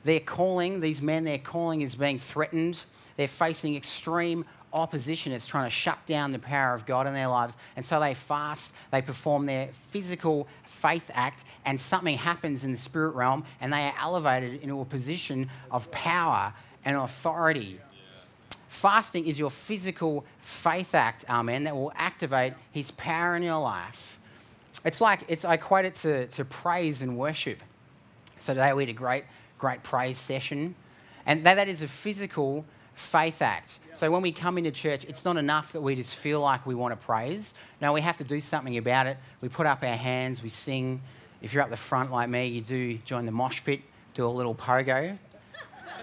their 0.03 0.19
calling, 0.19 0.79
these 0.79 1.01
men, 1.01 1.23
their 1.23 1.39
calling 1.39 1.81
is 1.81 1.95
being 1.95 2.19
threatened. 2.19 2.79
They're 3.17 3.28
facing 3.28 3.75
extreme 3.75 4.45
opposition. 4.73 5.32
It's 5.32 5.47
trying 5.47 5.65
to 5.65 5.69
shut 5.69 5.97
down 6.06 6.32
the 6.32 6.39
power 6.39 6.73
of 6.73 6.86
God 6.86 7.08
in 7.08 7.13
their 7.13 7.28
lives. 7.28 7.56
And 7.75 7.86
so 7.86 7.99
they 7.99 8.13
fast, 8.13 8.73
they 8.91 9.01
perform 9.01 9.45
their 9.45 9.69
physical 9.71 10.47
faith 10.63 11.10
act, 11.13 11.45
and 11.65 11.80
something 11.80 12.17
happens 12.17 12.63
in 12.63 12.71
the 12.71 12.78
spirit 12.78 13.15
realm, 13.15 13.45
and 13.62 13.71
they 13.71 13.84
are 13.84 13.93
elevated 13.99 14.62
into 14.62 14.82
a 14.82 14.86
position 14.86 15.49
of 15.71 15.89
power 15.91 16.54
and 16.84 16.97
authority. 16.97 17.80
Fasting 18.67 19.25
is 19.25 19.39
your 19.39 19.49
physical 19.49 20.25
faith 20.41 20.93
act, 20.93 21.23
amen, 21.30 21.63
that 21.63 21.73
will 21.73 21.93
activate 21.95 22.54
his 22.71 22.91
power 22.91 23.38
in 23.38 23.43
your 23.43 23.60
life. 23.60 24.19
It's 24.84 24.99
like, 24.99 25.21
it's, 25.30 25.45
I 25.45 25.54
equate 25.54 25.86
it 25.86 25.93
to, 25.95 26.28
to 26.28 26.45
praise 26.45 27.01
and 27.01 27.17
worship. 27.17 27.60
So 28.39 28.54
today 28.54 28.73
we 28.73 28.84
had 28.84 28.89
a 28.89 28.93
great, 28.93 29.23
great 29.58 29.82
praise 29.82 30.17
session. 30.17 30.75
And 31.25 31.45
that, 31.45 31.56
that 31.56 31.69
is 31.69 31.82
a 31.82 31.88
physical 31.88 32.65
faith 32.95 33.41
act. 33.41 33.79
So 33.93 34.10
when 34.10 34.21
we 34.21 34.31
come 34.31 34.58
into 34.58 34.71
church, 34.71 35.05
it's 35.05 35.23
not 35.23 35.38
enough 35.38 35.71
that 35.73 35.81
we 35.81 35.95
just 35.95 36.15
feel 36.15 36.39
like 36.39 36.65
we 36.65 36.75
want 36.75 36.99
to 36.99 37.05
praise. 37.05 37.53
No, 37.81 37.93
we 37.93 38.01
have 38.01 38.17
to 38.17 38.23
do 38.23 38.39
something 38.39 38.77
about 38.77 39.05
it. 39.05 39.17
We 39.41 39.49
put 39.49 39.65
up 39.65 39.84
our 39.84 39.95
hands, 39.95 40.41
we 40.41 40.49
sing. 40.49 41.01
If 41.41 41.53
you're 41.53 41.62
up 41.62 41.69
the 41.69 41.77
front 41.77 42.12
like 42.12 42.29
me, 42.29 42.47
you 42.47 42.62
do 42.62 42.97
join 43.05 43.25
the 43.25 43.31
mosh 43.31 43.62
pit, 43.63 43.81
do 44.13 44.25
a 44.25 44.27
little 44.27 44.55
pogo. 44.55 45.17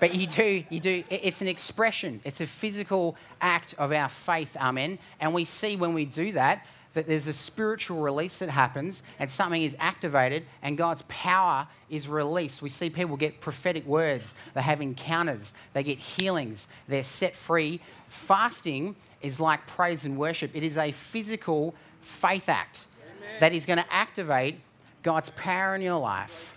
But 0.01 0.15
you 0.15 0.27
do, 0.27 0.65
you 0.69 0.81
do, 0.81 1.05
it's 1.11 1.41
an 1.43 1.49
expression, 1.49 2.21
it's 2.25 2.41
a 2.41 2.47
physical 2.47 3.17
act 3.41 3.75
of 3.79 3.93
our 3.93 4.09
faith, 4.09 4.57
amen. 4.57 4.99
And 5.21 5.33
we 5.33 5.45
see 5.45 5.77
when 5.77 5.95
we 5.95 6.07
do 6.07 6.33
that, 6.33 6.67
that 6.95 7.07
there's 7.07 7.27
a 7.27 7.33
spiritual 7.33 8.01
release 8.01 8.39
that 8.39 8.51
happens 8.51 9.03
and 9.19 9.31
something 9.31 9.63
is 9.63 9.77
activated 9.79 10.45
and 10.63 10.77
God's 10.77 11.03
power 11.03 11.67
is 11.91 12.09
released. 12.09 12.63
We 12.63 12.69
see 12.69 12.91
people 12.91 13.17
get 13.17 13.41
prophetic 13.41 13.87
words, 13.87 14.35
they 14.55 14.63
have 14.63 14.81
encounters, 14.81 15.53
they 15.73 15.83
get 15.83 15.99
healings, 15.99 16.67
they're 16.89 17.03
set 17.03 17.37
free. 17.37 17.81
Fasting 18.09 18.95
is 19.21 19.41
like 19.41 19.67
praise 19.67 20.05
and 20.05 20.19
worship, 20.19 20.51
it 20.55 20.63
is 20.63 20.77
a 20.77 20.93
physical 20.93 21.75
faith 22.01 22.49
act 22.49 22.87
Amen. 23.19 23.41
that 23.41 23.53
is 23.53 23.67
going 23.67 23.79
to 23.79 23.93
activate 23.93 24.59
God's 25.03 25.31
power 25.31 25.75
in 25.75 25.83
your 25.83 26.01
life. 26.01 26.55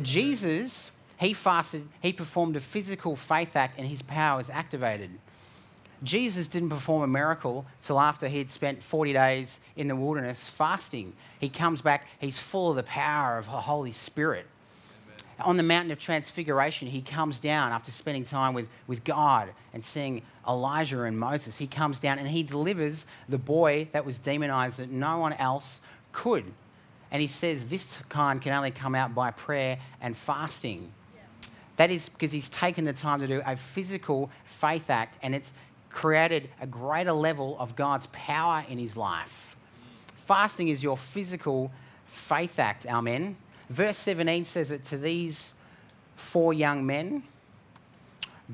Jesus 0.00 0.90
he 1.18 1.32
fasted, 1.32 1.88
he 2.00 2.12
performed 2.12 2.54
a 2.54 2.60
physical 2.60 3.16
faith 3.16 3.56
act, 3.56 3.76
and 3.76 3.86
his 3.86 4.02
power 4.02 4.36
was 4.36 4.48
activated. 4.48 5.10
Jesus 6.02 6.46
didn't 6.46 6.68
perform 6.68 7.02
a 7.02 7.06
miracle 7.06 7.66
till 7.82 7.98
after 7.98 8.28
he'd 8.28 8.50
spent 8.50 8.82
40 8.82 9.12
days 9.12 9.60
in 9.76 9.88
the 9.88 9.96
wilderness 9.96 10.48
fasting. 10.48 11.12
He 11.40 11.48
comes 11.48 11.82
back, 11.82 12.06
he's 12.20 12.38
full 12.38 12.70
of 12.70 12.76
the 12.76 12.84
power 12.84 13.38
of 13.38 13.46
the 13.46 13.50
Holy 13.52 13.90
Spirit. 13.90 14.46
Amen. 15.06 15.46
On 15.46 15.56
the 15.56 15.62
mountain 15.62 15.90
of 15.90 15.98
transfiguration, 15.98 16.86
he 16.86 17.02
comes 17.02 17.40
down 17.40 17.72
after 17.72 17.90
spending 17.90 18.22
time 18.22 18.54
with, 18.54 18.68
with 18.86 19.02
God 19.02 19.48
and 19.72 19.84
seeing 19.84 20.22
Elijah 20.46 21.02
and 21.02 21.18
Moses. 21.18 21.58
He 21.58 21.66
comes 21.66 21.98
down 21.98 22.18
and 22.18 22.28
he 22.28 22.44
delivers 22.44 23.06
the 23.28 23.38
boy 23.38 23.88
that 23.92 24.04
was 24.04 24.20
demonized 24.20 24.78
that 24.78 24.90
no 24.90 25.18
one 25.18 25.32
else 25.34 25.80
could. 26.12 26.44
And 27.10 27.20
he 27.20 27.28
says 27.28 27.68
this 27.68 27.98
kind 28.08 28.40
can 28.40 28.52
only 28.52 28.70
come 28.70 28.94
out 28.94 29.14
by 29.14 29.32
prayer 29.32 29.78
and 30.00 30.16
fasting. 30.16 30.92
That 31.76 31.90
is 31.92 32.08
because 32.08 32.32
he's 32.32 32.50
taken 32.50 32.84
the 32.84 32.92
time 32.92 33.20
to 33.20 33.26
do 33.28 33.40
a 33.46 33.56
physical 33.56 34.30
faith 34.44 34.90
act 34.90 35.16
and 35.22 35.32
it's 35.32 35.52
created 35.90 36.50
a 36.60 36.66
greater 36.66 37.12
level 37.12 37.56
of 37.58 37.76
God's 37.76 38.06
power 38.06 38.64
in 38.68 38.78
his 38.78 38.96
life. 38.96 39.56
Fasting 40.16 40.68
is 40.68 40.82
your 40.82 40.96
physical 40.96 41.70
faith 42.06 42.58
act, 42.58 42.86
amen. 42.86 43.36
Verse 43.70 43.96
17 43.98 44.44
says 44.44 44.68
that 44.70 44.84
to 44.84 44.98
these 44.98 45.54
four 46.16 46.52
young 46.52 46.84
men, 46.84 47.22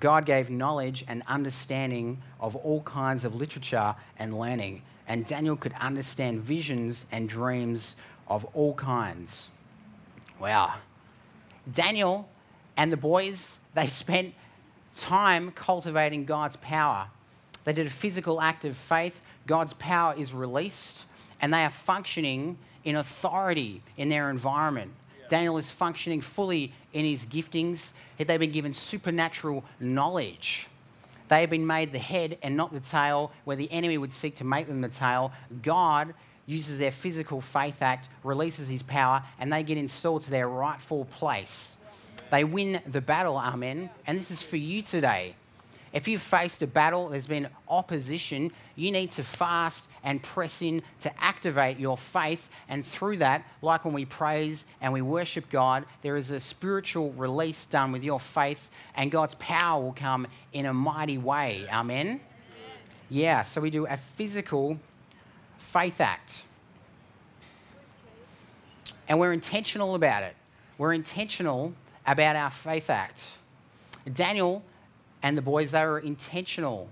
God 0.01 0.27
gave 0.27 0.51
knowledge 0.51 1.05
and 1.07 1.23
understanding 1.29 2.21
of 2.41 2.57
all 2.57 2.83
kinds 2.83 3.25
of 3.25 3.35
literature 3.35 3.95
and 4.19 4.39
learning. 4.39 4.83
And 5.07 5.25
Daniel 5.25 5.57
could 5.57 5.75
understand 5.81 6.41
visions 6.41 7.07
and 7.13 7.29
dreams 7.29 7.97
of 8.27 8.45
all 8.55 8.75
kinds. 8.75 9.51
Wow. 10.41 10.75
Daniel 11.73 12.29
and 12.77 12.91
the 12.91 12.97
boys, 12.97 13.59
they 13.75 13.87
spent 13.89 14.35
time 14.97 15.51
cultivating 15.53 16.25
God's 16.25 16.57
power. 16.57 17.09
They 17.65 17.73
did 17.73 17.87
a 17.87 17.91
physical 17.91 18.41
act 18.41 18.65
of 18.65 18.77
faith. 18.77 19.21
God's 19.47 19.73
power 19.75 20.15
is 20.17 20.33
released, 20.33 21.07
and 21.41 21.53
they 21.53 21.65
are 21.65 21.71
functioning 21.71 22.59
in 22.85 22.97
authority 22.97 23.83
in 23.97 24.09
their 24.09 24.31
environment. 24.31 24.93
Yeah. 25.19 25.29
Daniel 25.29 25.59
is 25.59 25.71
functioning 25.71 26.21
fully 26.21 26.73
in 26.93 27.05
his 27.05 27.25
giftings. 27.25 27.93
They've 28.19 28.39
been 28.39 28.53
given 28.53 28.73
supernatural 28.73 29.65
knowledge. 29.81 30.69
They 31.29 31.41
have 31.41 31.51
been 31.51 31.67
made 31.67 31.93
the 31.93 31.99
head 31.99 32.39
and 32.43 32.57
not 32.57 32.73
the 32.73 32.81
tail, 32.81 33.33
where 33.45 33.57
the 33.57 33.71
enemy 33.73 33.99
would 33.99 34.13
seek 34.13 34.35
to 34.37 34.45
make 34.45 34.67
them 34.67 34.81
the 34.83 34.89
tail. 34.89 35.33
God 35.63 36.15
uses 36.47 36.79
their 36.79 36.93
physical 36.93 37.41
faith 37.41 37.81
act, 37.81 38.11
releases 38.23 38.69
his 38.69 38.83
power, 38.83 39.23
and 39.39 39.51
they 39.51 39.63
get 39.63 39.79
installed 39.79 40.23
to 40.23 40.31
their 40.31 40.49
rightful 40.49 41.07
place. 41.07 41.71
They 42.31 42.45
win 42.45 42.83
the 42.87 43.01
battle, 43.01 43.39
amen. 43.39 43.89
And 44.07 44.19
this 44.19 44.31
is 44.31 44.43
for 44.43 44.57
you 44.57 44.83
today. 44.83 45.35
If 45.95 46.09
you've 46.09 46.21
faced 46.21 46.61
a 46.63 46.67
battle, 46.67 47.09
there's 47.09 47.29
been 47.29 47.49
opposition, 47.69 48.51
you 48.75 48.91
need 48.91 49.13
to 49.13 49.23
fast 49.23 49.89
and 50.03 50.21
press 50.21 50.61
in 50.61 50.83
to 50.99 51.23
activate 51.23 51.79
your 51.79 51.97
faith. 51.97 52.49
And 52.69 52.85
through 52.85 53.19
that, 53.19 53.47
like 53.63 53.85
when 53.85 53.95
we 53.95 54.05
praise 54.05 54.67
and 54.81 54.93
we 54.93 55.03
worship 55.03 55.49
God, 55.51 55.85
there 56.03 56.17
is 56.17 56.33
a 56.33 56.41
spiritual 56.41 57.13
release 57.13 57.67
done 57.67 57.93
with 57.93 58.03
your 58.03 58.19
faith, 58.19 58.71
and 58.97 59.09
God's 59.09 59.37
power 59.37 59.81
will 59.81 59.93
come 59.93 60.27
in 60.53 60.67
a 60.67 60.75
mighty 60.75 61.17
way. 61.17 61.65
Amen? 61.73 62.21
Yeah, 63.09 63.43
so 63.43 63.61
we 63.61 63.71
do 63.71 63.87
a 63.87 63.97
physical 63.97 64.77
faith 65.59 66.01
act. 66.01 66.43
And 69.09 69.21
we're 69.21 69.33
intentional 69.33 69.95
about 69.95 70.25
it. 70.25 70.35
We're 70.77 70.95
intentional 70.95 71.73
about 72.05 72.35
our 72.35 72.51
faith 72.51 72.91
act. 72.91 73.29
Daniel 74.13 74.65
and 75.25 75.39
the 75.39 75.43
boys, 75.43 75.71
they 75.71 75.85
were 75.87 76.01
intentional. 76.01 76.87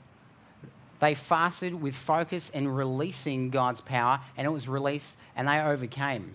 They 1.01 1.14
fasted 1.14 1.75
with 1.81 1.95
focus 1.95 2.51
and 2.55 2.75
releasing 2.75 3.51
God's 3.51 3.83
power, 3.83 4.21
and 4.38 4.47
it 4.47 4.51
was 4.51 4.66
released, 4.71 5.18
and 5.37 5.47
they 5.47 5.61
overcame. 5.61 6.35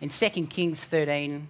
In 0.00 0.08
2 0.08 0.28
Kings 0.46 0.82
13, 0.82 1.46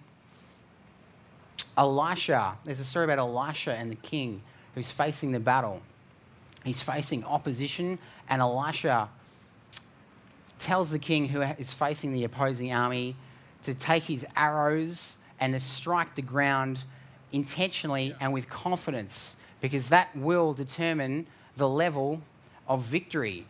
Elisha, 1.77 2.57
there's 2.65 2.81
a 2.81 2.83
story 2.83 3.05
about 3.05 3.19
Elisha 3.19 3.73
and 3.73 3.89
the 3.89 3.95
king 3.95 4.41
who's 4.75 4.91
facing 4.91 5.31
the 5.31 5.39
battle. 5.39 5.81
He's 6.65 6.81
facing 6.81 7.23
opposition, 7.23 7.99
and 8.27 8.41
Elisha 8.41 9.07
tells 10.59 10.89
the 10.89 10.99
king 10.99 11.29
who 11.29 11.41
is 11.41 11.71
facing 11.71 12.11
the 12.11 12.25
opposing 12.25 12.73
army 12.73 13.15
to 13.63 13.73
take 13.73 14.03
his 14.03 14.25
arrows 14.35 15.15
and 15.39 15.53
to 15.53 15.59
strike 15.61 16.15
the 16.15 16.21
ground 16.21 16.79
intentionally 17.31 18.13
and 18.19 18.33
with 18.33 18.49
confidence 18.49 19.37
because 19.61 19.89
that 19.89 20.15
will 20.15 20.53
determine 20.53 21.27
the 21.55 21.67
level 21.67 22.21
of 22.67 22.81
victory. 22.81 23.45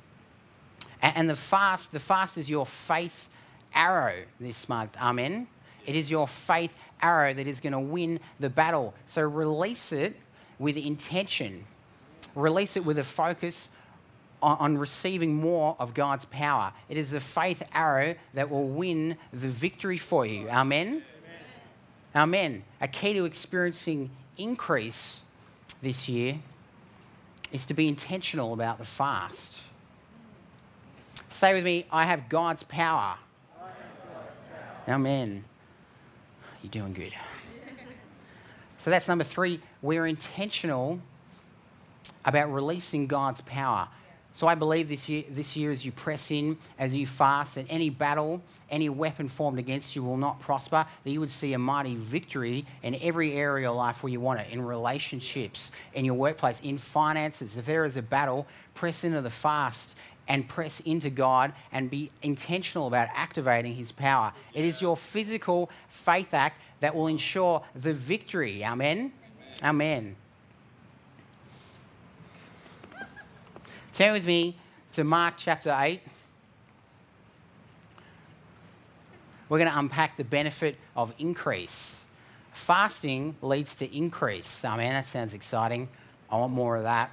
And 1.02 1.30
the 1.30 1.36
fast, 1.36 1.92
the 1.92 2.00
fast 2.00 2.38
is 2.38 2.50
your 2.50 2.66
faith 2.66 3.30
arrow 3.74 4.24
this 4.40 4.68
month. 4.68 4.96
Amen. 5.00 5.48
It 5.86 5.96
is 5.96 6.12
your 6.12 6.28
faith 6.28 6.74
arrow 7.02 7.34
that 7.34 7.48
is 7.48 7.60
going 7.60 7.74
to 7.74 7.80
win 7.80 8.20
the 8.40 8.50
battle. 8.50 8.94
So 9.06 9.22
release 9.22 9.92
it 9.92 10.16
with 10.58 10.78
intention. 10.78 11.66
Release 12.36 12.76
it 12.76 12.86
with 12.86 12.98
a 12.98 13.04
focus 13.04 13.70
on, 14.42 14.78
receiving 14.78 15.36
more 15.36 15.76
of 15.80 15.94
God's 15.94 16.26
power. 16.26 16.72
It 16.88 16.98
is 16.98 17.12
the 17.12 17.20
faith 17.20 17.62
arrow 17.74 18.16
that 18.34 18.50
will 18.50 18.68
win 18.68 19.18
the 19.32 19.50
victory 19.50 19.98
for 19.98 20.26
you. 20.26 20.50
Amen. 20.50 21.04
Amen. 22.16 22.64
A 22.82 22.88
key 22.88 23.14
to 23.14 23.26
experiencing 23.26 24.10
increase 24.38 25.20
this 25.82 26.10
year 26.10 26.40
is 27.52 27.66
to 27.68 27.74
be 27.74 27.88
intentional 27.88 28.54
about 28.54 28.78
the 28.78 28.86
fast. 28.86 29.60
Say 31.30 31.54
with 31.54 31.64
me, 31.64 31.86
I 31.92 32.06
have 32.06 32.30
God's 32.30 32.64
power. 32.64 33.16
Have 33.58 33.68
God's 33.68 34.86
power. 34.86 34.96
Amen. 34.96 35.44
you're 36.62 36.72
doing 36.72 36.94
good. 36.94 37.14
so 38.78 38.90
that's 38.90 39.08
number 39.08 39.24
three. 39.24 39.60
We're 39.82 40.08
intentional 40.08 41.00
about 42.26 42.52
releasing 42.54 43.08
God's 43.08 43.42
power. 43.42 43.88
So 44.34 44.48
I 44.48 44.56
believe 44.56 44.88
this 44.88 45.10
year, 45.10 45.24
this 45.32 45.58
year, 45.58 45.72
as 45.72 45.84
you 45.84 45.92
press 45.92 46.32
in, 46.32 46.58
as 46.78 46.96
you 46.96 47.08
fast, 47.08 47.56
that 47.56 47.66
any 47.70 47.90
battle, 47.90 48.42
any 48.70 48.88
weapon 48.88 49.28
formed 49.28 49.60
against 49.60 49.96
you 49.96 50.04
will 50.04 50.18
not 50.18 50.40
prosper, 50.40 50.86
that 51.04 51.10
you 51.10 51.20
would 51.20 51.30
see 51.30 51.54
a 51.54 51.60
mighty 51.60 51.96
victory 51.96 52.66
in 52.84 52.96
every 53.02 53.34
area 53.34 53.70
of 53.70 53.76
life 53.76 54.04
where 54.04 54.12
you 54.12 54.20
want 54.20 54.40
it, 54.40 54.48
in 54.52 54.62
relationships, 54.62 55.72
in 55.94 56.06
your 56.06 56.14
workplace, 56.14 56.62
in 56.62 56.78
finances. 56.78 57.58
If 57.58 57.66
there 57.66 57.86
is 57.86 57.98
a 57.98 58.02
battle, 58.02 58.46
press 58.76 59.04
into 59.04 59.22
the 59.22 59.32
fast 59.32 59.96
and 60.28 60.48
press 60.48 60.80
into 60.82 61.10
God 61.10 61.52
and 61.72 61.90
be 61.90 62.12
intentional 62.22 62.88
about 62.88 63.10
activating 63.14 63.74
His 63.74 63.92
power. 63.92 64.32
It 64.54 64.64
is 64.64 64.82
your 64.82 64.96
physical 64.96 65.72
faith 65.90 66.34
act 66.34 66.62
that 66.80 66.96
will 66.96 67.08
ensure 67.08 67.64
the 67.76 67.94
victory. 67.94 68.64
Amen. 68.64 69.12
Amen. 69.64 70.16
Turn 74.00 74.14
with 74.14 74.26
me 74.26 74.56
to 74.94 75.04
Mark 75.04 75.34
chapter 75.36 75.76
8. 75.78 76.00
We're 79.50 79.58
going 79.58 79.70
to 79.70 79.78
unpack 79.78 80.16
the 80.16 80.24
benefit 80.24 80.78
of 80.96 81.14
increase. 81.20 81.98
Fasting 82.54 83.36
leads 83.42 83.76
to 83.76 83.94
increase. 83.94 84.64
Oh 84.64 84.78
man, 84.78 84.94
that 84.94 85.06
sounds 85.06 85.34
exciting. 85.34 85.90
I 86.32 86.38
want 86.38 86.54
more 86.54 86.78
of 86.78 86.84
that. 86.84 87.12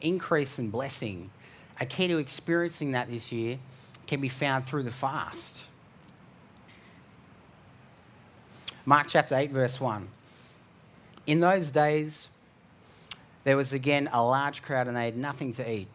Increase 0.00 0.58
and 0.58 0.70
blessing. 0.70 1.32
A 1.80 1.86
key 1.86 2.06
to 2.06 2.18
experiencing 2.18 2.92
that 2.92 3.10
this 3.10 3.32
year 3.32 3.58
can 4.06 4.20
be 4.20 4.28
found 4.28 4.66
through 4.66 4.84
the 4.84 4.92
fast. 4.92 5.62
Mark 8.86 9.08
chapter 9.08 9.34
8, 9.36 9.50
verse 9.50 9.80
1. 9.80 10.06
In 11.26 11.40
those 11.40 11.72
days, 11.72 12.28
there 13.48 13.56
was 13.56 13.72
again 13.72 14.10
a 14.12 14.22
large 14.22 14.60
crowd 14.60 14.88
and 14.88 14.94
they 14.98 15.06
had 15.06 15.16
nothing 15.16 15.52
to 15.52 15.72
eat. 15.72 15.88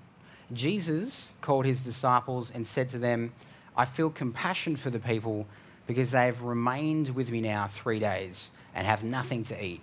Jesus 0.53 1.29
called 1.39 1.67
his 1.67 1.83
disciples 1.83 2.49
and 2.49 2.65
said 2.65 2.89
to 2.89 2.97
them, 2.97 3.31
I 3.77 3.85
feel 3.85 4.09
compassion 4.09 4.75
for 4.75 4.89
the 4.89 4.97
people 4.97 5.45
because 5.85 6.09
they 6.09 6.25
have 6.25 6.41
remained 6.41 7.09
with 7.09 7.29
me 7.29 7.41
now 7.41 7.67
three 7.67 7.99
days 7.99 8.49
and 8.73 8.87
have 8.87 9.03
nothing 9.03 9.43
to 9.43 9.63
eat. 9.63 9.81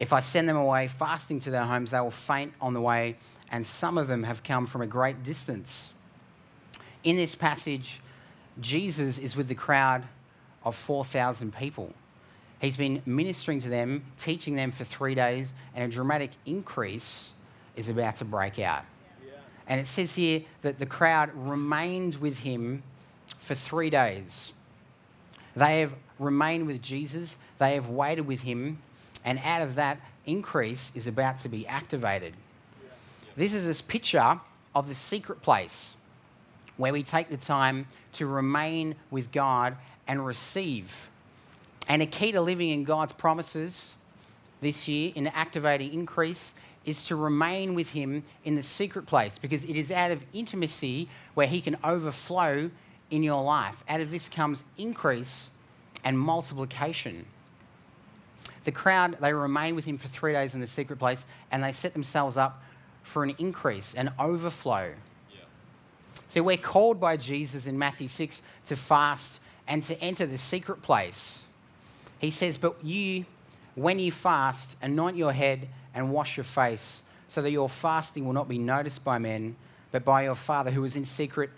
If 0.00 0.12
I 0.12 0.18
send 0.18 0.48
them 0.48 0.56
away 0.56 0.88
fasting 0.88 1.38
to 1.42 1.52
their 1.52 1.62
homes, 1.62 1.92
they 1.92 2.00
will 2.00 2.10
faint 2.10 2.52
on 2.60 2.74
the 2.74 2.80
way, 2.80 3.18
and 3.52 3.64
some 3.64 3.96
of 3.96 4.08
them 4.08 4.24
have 4.24 4.42
come 4.42 4.66
from 4.66 4.82
a 4.82 4.86
great 4.88 5.22
distance. 5.22 5.94
In 7.04 7.14
this 7.14 7.36
passage, 7.36 8.00
Jesus 8.60 9.16
is 9.16 9.36
with 9.36 9.46
the 9.46 9.54
crowd 9.54 10.02
of 10.64 10.74
4,000 10.74 11.54
people. 11.54 11.94
He's 12.60 12.76
been 12.76 13.02
ministering 13.06 13.60
to 13.60 13.68
them, 13.68 14.04
teaching 14.16 14.56
them 14.56 14.70
for 14.70 14.84
three 14.84 15.14
days, 15.14 15.54
and 15.74 15.84
a 15.84 15.94
dramatic 15.94 16.30
increase 16.44 17.30
is 17.76 17.88
about 17.88 18.16
to 18.16 18.24
break 18.24 18.58
out. 18.58 18.84
Yeah. 19.24 19.34
And 19.68 19.80
it 19.80 19.86
says 19.86 20.14
here 20.14 20.42
that 20.62 20.78
the 20.78 20.86
crowd 20.86 21.30
remained 21.34 22.16
with 22.16 22.38
him 22.38 22.82
for 23.38 23.54
three 23.54 23.90
days. 23.90 24.52
They 25.54 25.80
have 25.80 25.92
remained 26.18 26.66
with 26.66 26.82
Jesus, 26.82 27.36
they 27.58 27.74
have 27.74 27.88
waited 27.88 28.26
with 28.26 28.42
him, 28.42 28.78
and 29.24 29.38
out 29.44 29.62
of 29.62 29.76
that, 29.76 30.00
increase 30.26 30.90
is 30.94 31.06
about 31.06 31.38
to 31.38 31.48
be 31.48 31.66
activated. 31.66 32.34
Yeah. 32.82 32.88
Yeah. 33.22 33.28
This 33.36 33.52
is 33.52 33.64
this 33.66 33.80
picture 33.80 34.40
of 34.74 34.88
the 34.88 34.94
secret 34.94 35.42
place 35.42 35.94
where 36.76 36.92
we 36.92 37.02
take 37.02 37.28
the 37.28 37.36
time 37.36 37.86
to 38.14 38.26
remain 38.26 38.94
with 39.10 39.30
God 39.32 39.76
and 40.06 40.24
receive 40.24 41.08
and 41.88 42.02
a 42.02 42.06
key 42.06 42.32
to 42.32 42.40
living 42.40 42.68
in 42.68 42.84
God's 42.84 43.12
promises 43.12 43.92
this 44.60 44.86
year 44.86 45.12
in 45.14 45.26
activating 45.28 45.92
increase 45.92 46.54
is 46.84 47.06
to 47.06 47.16
remain 47.16 47.74
with 47.74 47.90
Him 47.90 48.22
in 48.44 48.54
the 48.54 48.62
secret 48.62 49.06
place 49.06 49.38
because 49.38 49.64
it 49.64 49.76
is 49.76 49.90
out 49.90 50.10
of 50.10 50.22
intimacy 50.32 51.08
where 51.34 51.46
He 51.46 51.60
can 51.60 51.76
overflow 51.82 52.70
in 53.10 53.22
your 53.22 53.42
life. 53.42 53.82
Out 53.88 54.00
of 54.00 54.10
this 54.10 54.28
comes 54.28 54.64
increase 54.76 55.50
and 56.04 56.18
multiplication. 56.18 57.24
The 58.64 58.72
crowd, 58.72 59.16
they 59.20 59.32
remain 59.32 59.74
with 59.74 59.86
Him 59.86 59.96
for 59.96 60.08
three 60.08 60.32
days 60.32 60.54
in 60.54 60.60
the 60.60 60.66
secret 60.66 60.98
place 60.98 61.24
and 61.50 61.64
they 61.64 61.72
set 61.72 61.94
themselves 61.94 62.36
up 62.36 62.62
for 63.02 63.22
an 63.22 63.34
increase, 63.38 63.94
an 63.94 64.12
overflow. 64.18 64.92
Yeah. 65.32 65.40
So 66.28 66.42
we're 66.42 66.58
called 66.58 67.00
by 67.00 67.16
Jesus 67.16 67.66
in 67.66 67.78
Matthew 67.78 68.08
6 68.08 68.42
to 68.66 68.76
fast 68.76 69.40
and 69.66 69.80
to 69.82 69.98
enter 70.02 70.26
the 70.26 70.38
secret 70.38 70.82
place. 70.82 71.38
He 72.18 72.30
says, 72.30 72.56
But 72.56 72.84
you, 72.84 73.24
when 73.74 73.98
you 73.98 74.12
fast, 74.12 74.76
anoint 74.82 75.16
your 75.16 75.32
head 75.32 75.68
and 75.94 76.10
wash 76.10 76.36
your 76.36 76.44
face, 76.44 77.02
so 77.28 77.42
that 77.42 77.50
your 77.50 77.68
fasting 77.68 78.24
will 78.24 78.32
not 78.32 78.48
be 78.48 78.58
noticed 78.58 79.04
by 79.04 79.18
men, 79.18 79.56
but 79.92 80.04
by 80.04 80.24
your 80.24 80.34
Father 80.34 80.70
who 80.70 80.84
is 80.84 80.96
in 80.96 81.04
secret, 81.04 81.50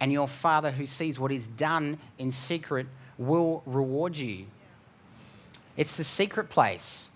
and 0.00 0.12
your 0.12 0.28
Father 0.28 0.70
who 0.70 0.86
sees 0.86 1.18
what 1.18 1.32
is 1.32 1.48
done 1.48 1.98
in 2.18 2.30
secret 2.30 2.86
will 3.18 3.62
reward 3.66 4.16
you. 4.16 4.46
It's 5.76 5.96
the 5.96 6.04
secret 6.04 6.48
place. 6.48 7.08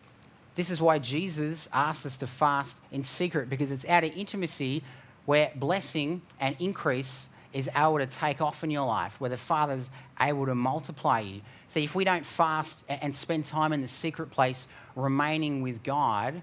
This 0.55 0.71
is 0.71 0.81
why 0.81 0.99
Jesus 0.99 1.69
asked 1.73 2.05
us 2.05 2.17
to 2.19 2.27
fast 2.27 2.77
in 2.93 3.03
secret, 3.03 3.49
because 3.49 3.71
it's 3.71 3.85
out 3.87 4.05
of 4.05 4.15
intimacy 4.17 4.83
where 5.25 5.53
blessing 5.55 6.23
and 6.41 6.57
increase 6.59 7.27
is 7.53 7.69
able 7.77 7.99
to 7.99 8.07
take 8.07 8.41
off 8.41 8.63
in 8.63 8.71
your 8.71 8.87
life, 8.87 9.21
where 9.21 9.31
the 9.31 9.37
Father's 9.37 9.89
able 10.21 10.47
to 10.47 10.55
multiply 10.55 11.21
you. 11.21 11.41
See, 11.71 11.85
if 11.85 11.95
we 11.95 12.03
don't 12.03 12.27
fast 12.27 12.83
and 12.89 13.15
spend 13.15 13.45
time 13.45 13.73
in 13.73 13.81
the 13.81 13.87
secret 13.87 14.29
place 14.29 14.67
remaining 14.97 15.63
with 15.63 15.85
God, 15.85 16.43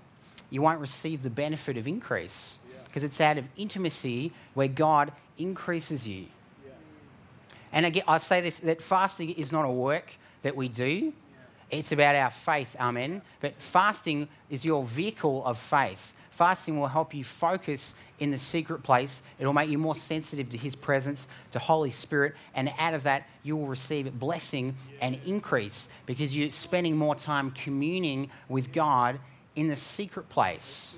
you 0.50 0.62
won't 0.62 0.80
receive 0.80 1.22
the 1.22 1.30
benefit 1.30 1.76
of 1.76 1.86
increase 1.86 2.60
because 2.86 3.04
yeah. 3.04 3.08
it's 3.08 3.20
out 3.20 3.38
of 3.38 3.46
intimacy 3.58 4.32
where 4.54 4.70
God 4.70 5.12
increases 5.38 6.08
you. 6.08 6.28
Yeah. 6.66 6.72
And 7.74 7.86
again, 7.86 8.04
I 8.08 8.20
say 8.20 8.40
this 8.40 8.60
that 8.60 8.82
fasting 8.82 9.32
is 9.32 9.52
not 9.52 9.66
a 9.66 9.70
work 9.70 10.14
that 10.44 10.56
we 10.56 10.70
do. 10.70 11.12
Yeah. 11.12 11.78
It's 11.78 11.92
about 11.92 12.16
our 12.16 12.32
faith, 12.32 12.78
amen. 12.80 13.22
But 13.42 13.54
fasting 13.58 14.30
is 14.50 14.64
your 14.64 14.86
vehicle 14.86 15.44
of 15.44 15.58
faith. 15.58 16.14
Fasting 16.32 16.80
will 16.80 16.88
help 16.88 17.14
you 17.14 17.26
focus 17.26 17.96
in 18.20 18.32
the 18.32 18.38
secret 18.38 18.84
place. 18.84 19.22
It'll 19.40 19.54
make 19.54 19.70
you 19.70 19.78
more 19.78 19.96
sensitive 19.96 20.50
to 20.50 20.58
His 20.58 20.76
presence, 20.76 21.28
to 21.52 21.60
Holy 21.60 21.90
Spirit, 21.90 22.36
and 22.56 22.72
out 22.78 22.94
of 22.94 23.04
that, 23.04 23.28
you 23.44 23.56
will 23.56 23.68
receive 23.68 24.12
blessing 24.20 24.76
and 25.02 25.20
increase 25.26 25.90
because 26.06 26.36
you're 26.36 26.50
spending 26.50 26.96
more 26.96 27.16
time 27.16 27.52
communing 27.52 28.30
with 28.50 28.72
God 28.72 29.20
in 29.56 29.68
the 29.68 29.76
secret 29.76 30.30
place. 30.30 30.94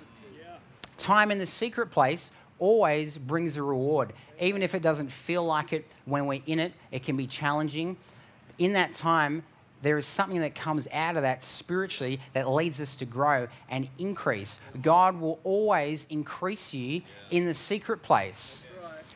Time 0.97 1.31
in 1.31 1.39
the 1.39 1.45
secret 1.45 1.91
place 1.91 2.31
always 2.59 3.17
brings 3.17 3.55
a 3.55 3.63
reward. 3.63 4.13
Even 4.39 4.61
if 4.61 4.75
it 4.75 4.81
doesn't 4.81 5.11
feel 5.11 5.45
like 5.45 5.73
it 5.73 5.85
when 6.05 6.25
we're 6.25 6.41
in 6.45 6.59
it, 6.59 6.73
it 6.91 7.03
can 7.03 7.15
be 7.15 7.25
challenging. 7.25 7.95
In 8.57 8.73
that 8.73 8.93
time, 8.93 9.43
there 9.81 9.97
is 9.97 10.05
something 10.05 10.41
that 10.41 10.55
comes 10.55 10.87
out 10.91 11.15
of 11.15 11.21
that 11.21 11.41
spiritually 11.41 12.19
that 12.33 12.49
leads 12.49 12.81
us 12.81 12.95
to 12.97 13.05
grow 13.05 13.47
and 13.69 13.87
increase. 13.97 14.59
God 14.81 15.19
will 15.19 15.39
always 15.43 16.05
increase 16.09 16.73
you 16.73 17.01
in 17.31 17.45
the 17.45 17.53
secret 17.53 18.03
place. 18.03 18.65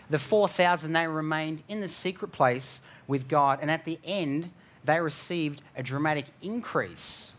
The 0.10 0.20
4,000, 0.20 0.94
they 0.94 1.08
remained 1.08 1.64
in 1.68 1.82
the 1.82 1.88
secret 1.88 2.32
place 2.32 2.82
with 3.08 3.28
God, 3.28 3.60
and 3.62 3.70
at 3.70 3.84
the 3.84 4.00
end, 4.06 4.50
they 4.86 5.00
received 5.00 5.62
a 5.76 5.84
dramatic 5.84 6.26
increase. 6.42 7.32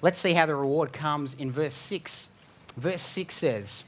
Let's 0.00 0.18
see 0.18 0.32
how 0.32 0.46
the 0.46 0.56
reward 0.56 0.92
comes 0.92 1.34
in 1.34 1.50
verse 1.50 1.74
6. 1.74 2.28
Verse 2.76 3.02
6 3.02 3.34
says, 3.34 3.84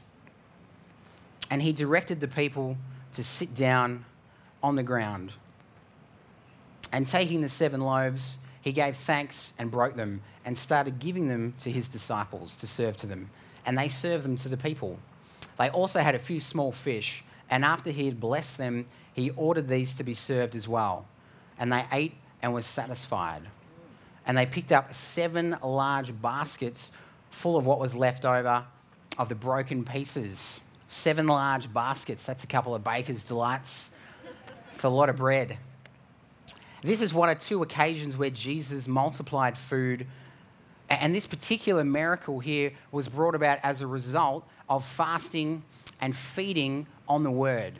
And 1.49 1.61
he 1.61 1.73
directed 1.73 2.21
the 2.21 2.27
people 2.27 2.77
to 3.13 3.23
sit 3.23 3.53
down 3.53 4.05
on 4.63 4.75
the 4.75 4.83
ground. 4.83 5.33
And 6.95 7.05
taking 7.05 7.41
the 7.41 7.49
seven 7.49 7.81
loaves, 7.81 8.37
he 8.61 8.71
gave 8.71 8.95
thanks 8.95 9.51
and 9.59 9.69
broke 9.69 9.95
them 9.95 10.21
and 10.45 10.57
started 10.57 10.97
giving 10.97 11.27
them 11.27 11.53
to 11.59 11.69
his 11.69 11.89
disciples 11.89 12.55
to 12.55 12.67
serve 12.67 12.95
to 12.95 13.05
them. 13.05 13.29
And 13.65 13.77
they 13.77 13.89
served 13.89 14.23
them 14.23 14.37
to 14.37 14.47
the 14.47 14.55
people. 14.55 14.97
They 15.59 15.69
also 15.69 15.99
had 15.99 16.15
a 16.15 16.19
few 16.19 16.39
small 16.39 16.71
fish, 16.71 17.21
and 17.49 17.65
after 17.65 17.91
he 17.91 18.05
had 18.05 18.21
blessed 18.21 18.57
them, 18.57 18.85
he 19.11 19.31
ordered 19.31 19.67
these 19.67 19.93
to 19.95 20.05
be 20.05 20.13
served 20.13 20.55
as 20.55 20.69
well. 20.69 21.05
And 21.59 21.69
they 21.69 21.83
ate 21.91 22.13
and 22.41 22.53
were 22.53 22.61
satisfied. 22.61 23.41
And 24.25 24.37
they 24.37 24.45
picked 24.45 24.71
up 24.71 24.93
seven 24.93 25.57
large 25.61 26.13
baskets 26.21 26.93
full 27.29 27.57
of 27.57 27.65
what 27.65 27.81
was 27.81 27.93
left 27.93 28.23
over 28.23 28.63
of 29.17 29.27
the 29.27 29.35
broken 29.35 29.83
pieces. 29.83 30.61
Seven 30.87 31.27
large 31.27 31.73
baskets. 31.73 32.25
That's 32.25 32.45
a 32.45 32.47
couple 32.47 32.73
of 32.73 32.85
baker's 32.85 33.27
delights. 33.27 33.91
It's 34.73 34.85
a 34.85 34.89
lot 34.89 35.09
of 35.09 35.17
bread. 35.17 35.57
This 36.85 37.01
is 37.01 37.15
one 37.15 37.29
of 37.29 37.39
two 37.39 37.63
occasions 37.63 38.15
where 38.15 38.29
Jesus 38.29 38.87
multiplied 38.87 39.57
food. 39.57 40.05
And 40.87 41.15
this 41.15 41.25
particular 41.25 41.83
miracle 41.83 42.39
here 42.39 42.73
was 42.91 43.07
brought 43.07 43.33
about 43.33 43.57
as 43.63 43.81
a 43.81 43.87
result 43.87 44.47
of 44.69 44.85
fasting 44.85 45.63
and 45.99 46.15
feeding 46.15 46.85
on 47.07 47.23
the 47.23 47.31
word. 47.31 47.73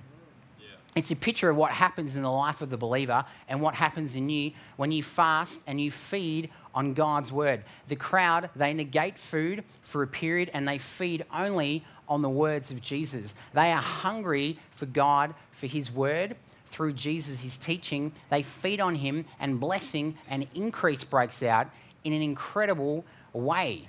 Yeah. 0.59 0.65
It's 0.95 1.11
a 1.11 1.15
picture 1.15 1.51
of 1.51 1.55
what 1.55 1.69
happens 1.69 2.15
in 2.15 2.23
the 2.23 2.31
life 2.31 2.61
of 2.61 2.71
the 2.71 2.77
believer 2.77 3.23
and 3.47 3.61
what 3.61 3.75
happens 3.75 4.15
in 4.15 4.27
you 4.27 4.53
when 4.75 4.91
you 4.91 5.03
fast 5.03 5.61
and 5.67 5.79
you 5.79 5.91
feed 5.91 6.49
on 6.73 6.95
God's 6.95 7.31
word. 7.31 7.63
The 7.87 7.95
crowd, 7.95 8.49
they 8.55 8.73
negate 8.73 9.19
food 9.19 9.63
for 9.83 10.01
a 10.01 10.07
period 10.07 10.49
and 10.51 10.67
they 10.67 10.79
feed 10.79 11.25
only 11.31 11.85
on 12.09 12.23
the 12.23 12.29
words 12.29 12.71
of 12.71 12.81
Jesus. 12.81 13.35
They 13.53 13.71
are 13.71 13.83
hungry 13.83 14.57
for 14.71 14.87
God, 14.87 15.35
for 15.51 15.67
his 15.67 15.91
word. 15.91 16.35
Through 16.65 16.93
Jesus, 16.93 17.39
his 17.39 17.57
teaching, 17.57 18.11
they 18.29 18.43
feed 18.43 18.79
on 18.79 18.95
him 18.95 19.25
and 19.39 19.59
blessing 19.59 20.17
and 20.29 20.47
increase 20.55 21.03
breaks 21.03 21.43
out 21.43 21.67
in 22.03 22.13
an 22.13 22.21
incredible 22.21 23.05
way. 23.33 23.87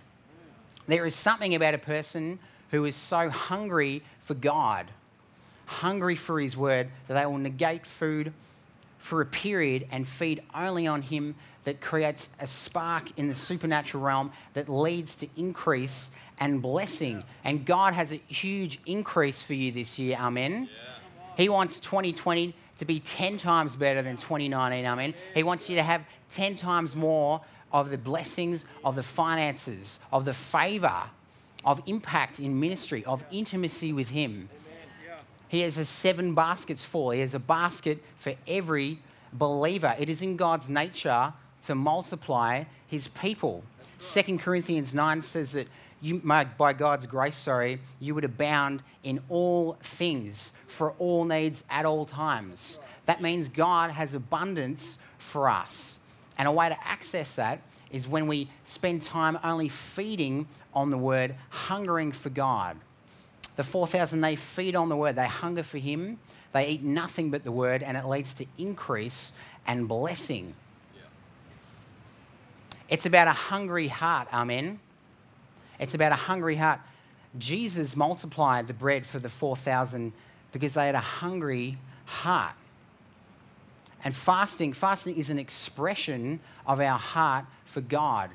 There 0.87 1.07
is 1.07 1.15
something 1.15 1.55
about 1.55 1.75
a 1.75 1.79
person 1.79 2.39
who 2.71 2.85
is 2.85 2.95
so 2.95 3.29
hungry 3.29 4.03
for 4.21 4.35
God 4.35 4.91
hungry 5.67 6.15
for 6.17 6.41
his 6.41 6.57
word, 6.57 6.89
that 7.09 7.15
they 7.15 7.27
will 7.27 7.39
negate 7.39 7.87
food 7.87 8.33
for 8.99 9.21
a 9.21 9.27
period 9.27 9.87
and 9.91 10.09
feed 10.09 10.43
only 10.55 10.87
on 10.87 11.03
him 11.03 11.35
that 11.65 11.81
creates 11.81 12.29
a 12.41 12.47
spark 12.47 13.11
in 13.19 13.29
the 13.29 13.35
supernatural 13.35 14.03
realm 14.03 14.33
that 14.55 14.69
leads 14.69 15.15
to 15.17 15.29
increase 15.37 16.11
and 16.39 16.63
blessing. 16.63 17.23
And 17.45 17.67
God 17.67 17.93
has 17.93 18.13
a 18.13 18.21
huge 18.29 18.81
increase 18.87 19.43
for 19.43 19.55
you 19.55 19.73
this 19.73 19.99
year. 19.99 20.17
Amen. 20.19 20.69
Yeah. 20.71 21.35
He 21.37 21.49
wants 21.49 21.81
2020 21.81 22.55
to 22.79 22.85
be 22.85 23.01
10 23.01 23.39
times 23.39 23.77
better 23.77 24.03
than 24.03 24.17
2019. 24.17 24.87
I 24.87 24.95
mean, 24.95 25.15
He 25.35 25.43
wants 25.43 25.69
you 25.69 25.77
to 25.77 25.83
have 25.83 26.03
10 26.31 26.57
times 26.57 26.95
more 26.95 27.41
of 27.73 27.91
the 27.91 27.99
blessings, 27.99 28.65
of 28.85 28.95
the 28.95 29.03
finances, 29.03 29.99
of 30.13 30.25
the 30.25 30.35
favor, 30.35 31.03
of 31.65 31.83
impact 31.87 32.39
in 32.41 32.59
ministry, 32.59 33.05
of 33.05 33.25
intimacy 33.31 33.93
with 33.93 34.11
Him. 34.11 34.49
He 35.49 35.61
has 35.61 35.79
a 35.79 35.85
seven 35.85 36.35
baskets 36.35 36.85
full. 36.85 37.11
He 37.11 37.21
has 37.21 37.35
a 37.35 37.39
basket 37.39 38.03
for 38.19 38.35
every 38.49 38.99
believer. 39.33 39.95
It 39.99 40.09
is 40.09 40.23
in 40.23 40.37
God's 40.37 40.69
nature 40.69 41.33
to 41.67 41.75
multiply 41.75 42.65
his 42.89 43.09
people. 43.09 43.63
Second 43.99 44.41
Corinthians 44.41 44.95
9 44.95 45.23
says 45.23 45.53
that 45.53 45.69
you, 46.01 46.19
by 46.19 46.73
God's 46.73 47.07
grace, 47.07 47.37
sorry, 47.37 47.81
you 48.01 48.15
would 48.15 48.25
abound 48.25 48.83
in 49.03 49.21
all 49.29 49.79
things 49.83 50.53
for 50.67 50.93
all 50.99 51.25
needs 51.25 51.65
at 51.71 51.85
all 51.85 52.05
times. 52.05 52.81
That 53.07 53.23
means 53.23 53.49
God 53.49 53.91
has 53.91 54.15
abundance 54.15 54.99
for 55.19 55.49
us. 55.49 55.99
And 56.39 56.47
a 56.47 56.53
way 56.53 56.69
to 56.69 56.87
access 56.87 57.35
that 57.37 57.61
is 57.91 58.07
when 58.07 58.27
we 58.27 58.51
spend 58.65 59.01
time 59.03 59.39
only 59.43 59.69
feeding 59.69 60.47
on 60.75 60.91
the 60.91 60.99
word, 60.99 61.35
hungering 61.51 62.13
for 62.13 62.31
God. 62.31 62.77
The 63.57 63.63
4,000, 63.63 64.21
they 64.21 64.37
feed 64.37 64.77
on 64.77 64.89
the 64.89 64.97
word, 64.97 65.17
they 65.17 65.27
hunger 65.27 65.63
for 65.63 65.79
Him, 65.79 66.19
they 66.53 66.69
eat 66.69 66.83
nothing 66.83 67.31
but 67.31 67.43
the 67.43 67.53
word, 67.53 67.83
and 67.83 67.97
it 67.97 68.05
leads 68.05 68.35
to 68.35 68.47
increase 68.59 69.33
and 69.67 69.89
blessing. 69.89 70.55
Yeah. 70.95 71.03
It's 72.91 73.07
about 73.07 73.29
a 73.29 73.33
hungry 73.33 73.89
heart, 73.89 74.29
amen. 74.33 74.81
It's 75.79 75.95
about 75.95 76.13
a 76.13 76.17
hungry 76.17 76.57
heart. 76.57 76.81
Jesus 77.39 77.97
multiplied 77.97 78.67
the 78.67 78.75
bread 78.75 79.07
for 79.07 79.19
the 79.19 79.29
4,000 79.29 80.13
because 80.53 80.75
they 80.75 80.87
had 80.87 80.95
a 80.95 81.01
hungry 81.01 81.79
heart. 82.05 82.55
And 84.05 84.15
fasting, 84.15 84.73
fasting 84.73 85.17
is 85.17 85.31
an 85.31 85.39
expression 85.39 86.41
of 86.67 86.81
our 86.81 86.99
heart 86.99 87.45
for 87.65 87.81
God. 87.81 88.31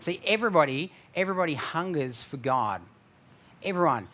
See, 0.00 0.20
everybody, 0.26 0.92
everybody 1.14 1.54
hungers 1.54 2.22
for 2.22 2.36
God. 2.36 2.82
Everyone. 3.62 4.08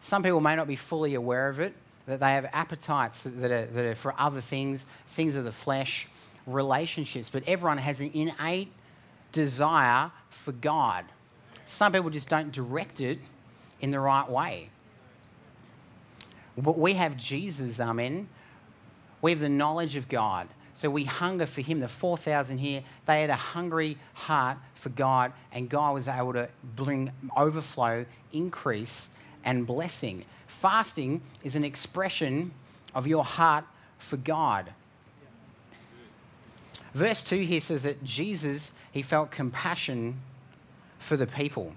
Some 0.00 0.22
people 0.22 0.40
may 0.40 0.56
not 0.56 0.66
be 0.66 0.76
fully 0.76 1.14
aware 1.14 1.48
of 1.48 1.60
it, 1.60 1.74
that 2.06 2.20
they 2.20 2.32
have 2.32 2.46
appetites 2.52 3.22
that 3.24 3.50
are, 3.50 3.66
that 3.66 3.84
are 3.84 3.94
for 3.94 4.14
other 4.18 4.40
things, 4.40 4.86
things 5.08 5.36
of 5.36 5.44
the 5.44 5.52
flesh, 5.52 6.08
relationships, 6.46 7.28
but 7.28 7.42
everyone 7.46 7.78
has 7.78 8.00
an 8.00 8.10
innate 8.14 8.72
desire 9.32 10.10
for 10.30 10.52
God. 10.52 11.04
Some 11.68 11.92
people 11.92 12.08
just 12.08 12.30
don't 12.30 12.50
direct 12.50 13.02
it 13.02 13.18
in 13.82 13.90
the 13.90 14.00
right 14.00 14.28
way. 14.28 14.70
But 16.56 16.78
we 16.78 16.94
have 16.94 17.16
Jesus, 17.16 17.78
amen. 17.78 18.26
We 19.20 19.32
have 19.32 19.40
the 19.40 19.50
knowledge 19.50 19.94
of 19.94 20.08
God. 20.08 20.48
So 20.72 20.88
we 20.88 21.04
hunger 21.04 21.44
for 21.44 21.60
Him. 21.60 21.80
The 21.80 21.86
4,000 21.86 22.56
here, 22.56 22.82
they 23.04 23.20
had 23.20 23.28
a 23.28 23.36
hungry 23.36 23.98
heart 24.14 24.56
for 24.74 24.88
God, 24.88 25.32
and 25.52 25.68
God 25.68 25.92
was 25.92 26.08
able 26.08 26.32
to 26.32 26.48
bring 26.74 27.12
overflow, 27.36 28.06
increase 28.32 29.08
and 29.44 29.66
blessing. 29.66 30.24
Fasting 30.46 31.20
is 31.44 31.54
an 31.54 31.64
expression 31.64 32.50
of 32.94 33.06
your 33.06 33.24
heart 33.24 33.64
for 33.98 34.16
God. 34.16 34.72
Verse 36.94 37.22
2 37.24 37.44
here 37.44 37.60
says 37.60 37.82
that 37.82 38.02
Jesus, 38.04 38.72
he 38.90 39.02
felt 39.02 39.30
compassion 39.30 40.18
for 40.98 41.16
the 41.16 41.26
people. 41.26 41.72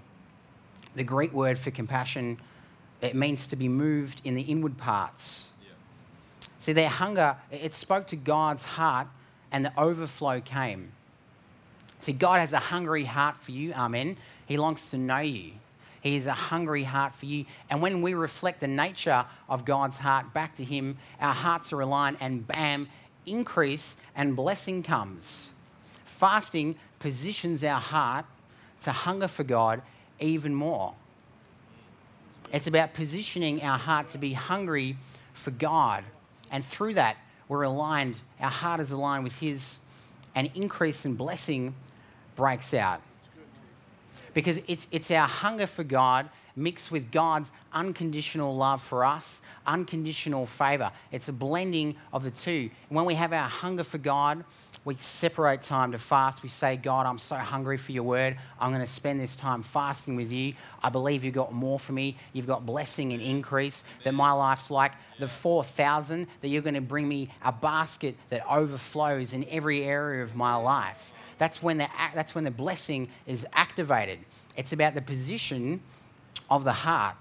The 0.94 1.04
Greek 1.04 1.32
word 1.32 1.58
for 1.58 1.70
compassion, 1.70 2.38
it 3.00 3.14
means 3.14 3.46
to 3.48 3.56
be 3.56 3.68
moved 3.68 4.20
in 4.24 4.34
the 4.34 4.42
inward 4.42 4.76
parts. 4.76 5.46
Yeah. 5.62 5.70
See, 6.60 6.72
their 6.72 6.88
hunger, 6.88 7.36
it 7.50 7.74
spoke 7.74 8.06
to 8.08 8.16
God's 8.16 8.62
heart 8.62 9.08
and 9.50 9.64
the 9.64 9.72
overflow 9.78 10.40
came. 10.40 10.92
See, 12.00 12.12
God 12.12 12.40
has 12.40 12.52
a 12.52 12.58
hungry 12.58 13.04
heart 13.04 13.36
for 13.36 13.52
you, 13.52 13.72
amen. 13.74 14.16
He 14.46 14.56
longs 14.56 14.90
to 14.90 14.98
know 14.98 15.20
you. 15.20 15.52
He 16.02 16.16
has 16.16 16.26
a 16.26 16.32
hungry 16.32 16.82
heart 16.82 17.14
for 17.14 17.26
you. 17.26 17.44
And 17.70 17.80
when 17.80 18.02
we 18.02 18.14
reflect 18.14 18.58
the 18.58 18.66
nature 18.66 19.24
of 19.48 19.64
God's 19.64 19.96
heart 19.96 20.34
back 20.34 20.56
to 20.56 20.64
Him, 20.64 20.98
our 21.20 21.32
hearts 21.32 21.72
are 21.72 21.80
aligned, 21.80 22.16
and 22.20 22.44
bam, 22.44 22.88
increase 23.24 23.94
and 24.16 24.34
blessing 24.34 24.82
comes. 24.82 25.48
Fasting 26.04 26.74
positions 26.98 27.62
our 27.62 27.80
heart 27.80 28.24
to 28.82 28.92
hunger 28.92 29.28
for 29.28 29.44
God 29.44 29.82
even 30.20 30.54
more. 30.54 30.94
It's 32.52 32.66
about 32.66 32.94
positioning 32.94 33.62
our 33.62 33.78
heart 33.78 34.08
to 34.08 34.18
be 34.18 34.32
hungry 34.32 34.96
for 35.32 35.50
God. 35.50 36.04
And 36.50 36.64
through 36.64 36.94
that, 36.94 37.16
we're 37.48 37.62
aligned, 37.62 38.20
our 38.40 38.50
heart 38.50 38.80
is 38.80 38.92
aligned 38.92 39.24
with 39.24 39.38
His, 39.38 39.78
and 40.34 40.50
increase 40.54 41.04
in 41.04 41.14
blessing 41.14 41.74
breaks 42.36 42.72
out 42.74 43.00
because 44.34 44.60
it's, 44.66 44.86
it's 44.90 45.10
our 45.10 45.28
hunger 45.28 45.66
for 45.66 45.84
God 45.84 46.28
mixed 46.56 46.90
with 46.90 47.10
God's 47.10 47.50
unconditional 47.72 48.56
love 48.56 48.82
for 48.82 49.04
us, 49.04 49.40
unconditional 49.66 50.46
favor. 50.46 50.90
It's 51.10 51.28
a 51.28 51.32
blending 51.32 51.96
of 52.12 52.24
the 52.24 52.30
two. 52.30 52.70
when 52.88 53.04
we 53.04 53.14
have 53.14 53.32
our 53.32 53.48
hunger 53.48 53.84
for 53.84 53.98
God, 53.98 54.44
we 54.84 54.96
separate 54.96 55.62
time 55.62 55.92
to 55.92 55.98
fast. 55.98 56.42
We 56.42 56.48
say, 56.48 56.76
God, 56.76 57.06
I'm 57.06 57.18
so 57.18 57.36
hungry 57.36 57.76
for 57.76 57.92
your 57.92 58.02
word. 58.02 58.36
I'm 58.58 58.70
going 58.70 58.84
to 58.84 58.90
spend 58.90 59.20
this 59.20 59.36
time 59.36 59.62
fasting 59.62 60.16
with 60.16 60.32
you. 60.32 60.54
I 60.82 60.88
believe 60.88 61.22
you've 61.22 61.34
got 61.34 61.52
more 61.52 61.78
for 61.78 61.92
me. 61.92 62.16
You've 62.32 62.48
got 62.48 62.66
blessing 62.66 63.12
and 63.12 63.22
increase, 63.22 63.84
that 64.02 64.12
my 64.12 64.32
life's 64.32 64.70
like 64.70 64.92
the 65.20 65.28
4,000, 65.28 66.26
that 66.40 66.48
you're 66.48 66.62
going 66.62 66.74
to 66.74 66.80
bring 66.80 67.06
me 67.06 67.30
a 67.42 67.52
basket 67.52 68.16
that 68.30 68.44
overflows 68.50 69.34
in 69.34 69.46
every 69.48 69.84
area 69.84 70.24
of 70.24 70.34
my 70.34 70.56
life. 70.56 71.12
That's 71.38 71.62
when, 71.62 71.78
the, 71.78 71.88
that's 72.14 72.34
when 72.34 72.44
the 72.44 72.50
blessing 72.50 73.08
is 73.26 73.46
activated. 73.52 74.18
It's 74.56 74.72
about 74.72 74.94
the 74.94 75.02
position 75.02 75.80
of 76.50 76.64
the 76.64 76.72
heart. 76.72 77.16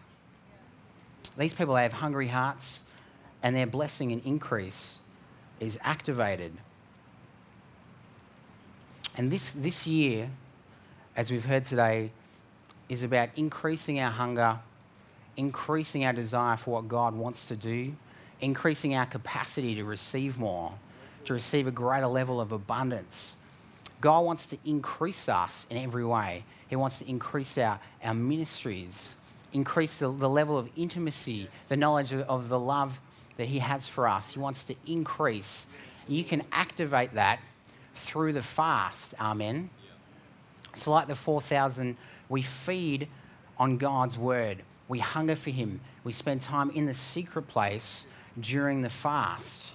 These 1.38 1.54
people 1.54 1.76
they 1.76 1.84
have 1.84 1.94
hungry 1.94 2.28
hearts, 2.28 2.82
and 3.44 3.56
their 3.56 3.68
blessing 3.68 4.12
and 4.12 4.24
increase 4.26 5.00
is 5.60 5.80
activated. 5.82 6.52
And 9.16 9.32
this, 9.32 9.52
this 9.52 9.86
year, 9.86 10.30
as 11.16 11.32
we've 11.32 11.46
heard 11.46 11.64
today, 11.64 12.12
is 12.90 13.04
about 13.04 13.30
increasing 13.36 14.00
our 14.00 14.12
hunger, 14.12 14.60
increasing 15.38 16.06
our 16.06 16.14
desire 16.14 16.58
for 16.58 16.72
what 16.72 16.88
God 16.88 17.16
wants 17.16 17.48
to 17.48 17.56
do, 17.56 17.94
increasing 18.42 18.96
our 18.96 19.06
capacity 19.06 19.76
to 19.76 19.84
receive 19.84 20.38
more, 20.38 20.74
to 21.26 21.34
receive 21.34 21.68
a 21.68 21.72
greater 21.72 22.08
level 22.08 22.42
of 22.42 22.52
abundance. 22.52 23.36
God 24.02 24.22
wants 24.22 24.48
to 24.48 24.58
increase 24.66 25.30
us 25.30 25.66
in 25.70 25.78
every 25.78 26.06
way. 26.06 26.44
He 26.72 26.78
wants 26.78 27.00
to 27.00 27.10
increase 27.10 27.58
our, 27.58 27.78
our 28.02 28.14
ministries, 28.14 29.18
increase 29.52 29.98
the, 29.98 30.10
the 30.10 30.30
level 30.30 30.58
of 30.58 30.70
intimacy, 30.78 31.50
the 31.68 31.76
knowledge 31.76 32.14
of, 32.14 32.22
of 32.22 32.48
the 32.48 32.58
love 32.58 32.98
that 33.36 33.48
He 33.50 33.60
has 33.60 33.90
for 33.90 34.08
us. 34.08 34.36
He 34.36 34.40
wants 34.40 34.64
to 34.64 34.76
increase. 34.88 35.68
You 36.08 36.24
can 36.24 36.44
activate 36.54 37.14
that 37.16 37.42
through 37.96 38.32
the 38.32 38.42
fast. 38.42 39.14
Amen. 39.20 39.70
So, 40.76 40.92
like 40.92 41.10
the 41.10 41.16
4,000, 41.16 41.98
we 42.30 42.42
feed 42.42 43.10
on 43.60 43.78
God's 43.78 44.18
word. 44.18 44.64
We 44.88 45.00
hunger 45.00 45.36
for 45.36 45.50
Him. 45.50 45.82
We 46.06 46.14
spend 46.14 46.40
time 46.40 46.70
in 46.70 46.86
the 46.86 46.94
secret 46.94 47.50
place 47.50 48.06
during 48.40 48.82
the 48.82 48.90
fast. 48.90 49.72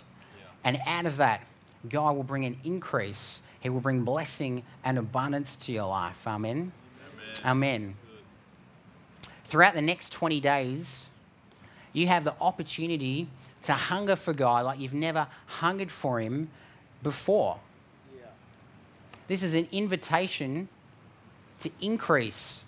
And 0.65 0.81
out 0.87 1.05
of 1.05 1.19
that, 1.19 1.43
God 1.91 2.17
will 2.17 2.25
bring 2.25 2.47
an 2.47 2.57
increase 2.65 3.43
he 3.67 3.71
will 3.71 3.81
bring 3.81 4.03
blessing 4.03 4.63
and 4.85 4.97
abundance 4.97 5.57
to 5.57 5.73
your 5.73 5.89
life. 5.89 6.25
Amen. 6.25 6.71
Amen. 7.45 7.97
Throughout 9.45 9.75
the 9.75 9.83
next 9.83 10.11
20 10.13 10.41
days, 10.41 11.07
you 11.93 12.09
have 12.09 12.25
the 12.25 12.35
opportunity 12.41 13.29
to 13.63 13.73
hunger 13.73 14.17
for 14.17 14.33
God 14.33 14.65
like 14.65 14.79
you've 14.79 14.95
never 14.95 15.27
hungered 15.47 15.91
for 15.91 16.21
Him 16.21 16.51
before. 17.03 17.59
This 19.29 19.43
is 19.43 19.55
an 19.55 19.67
invitation 19.73 20.69
to 21.59 21.71
increase. 21.81 22.61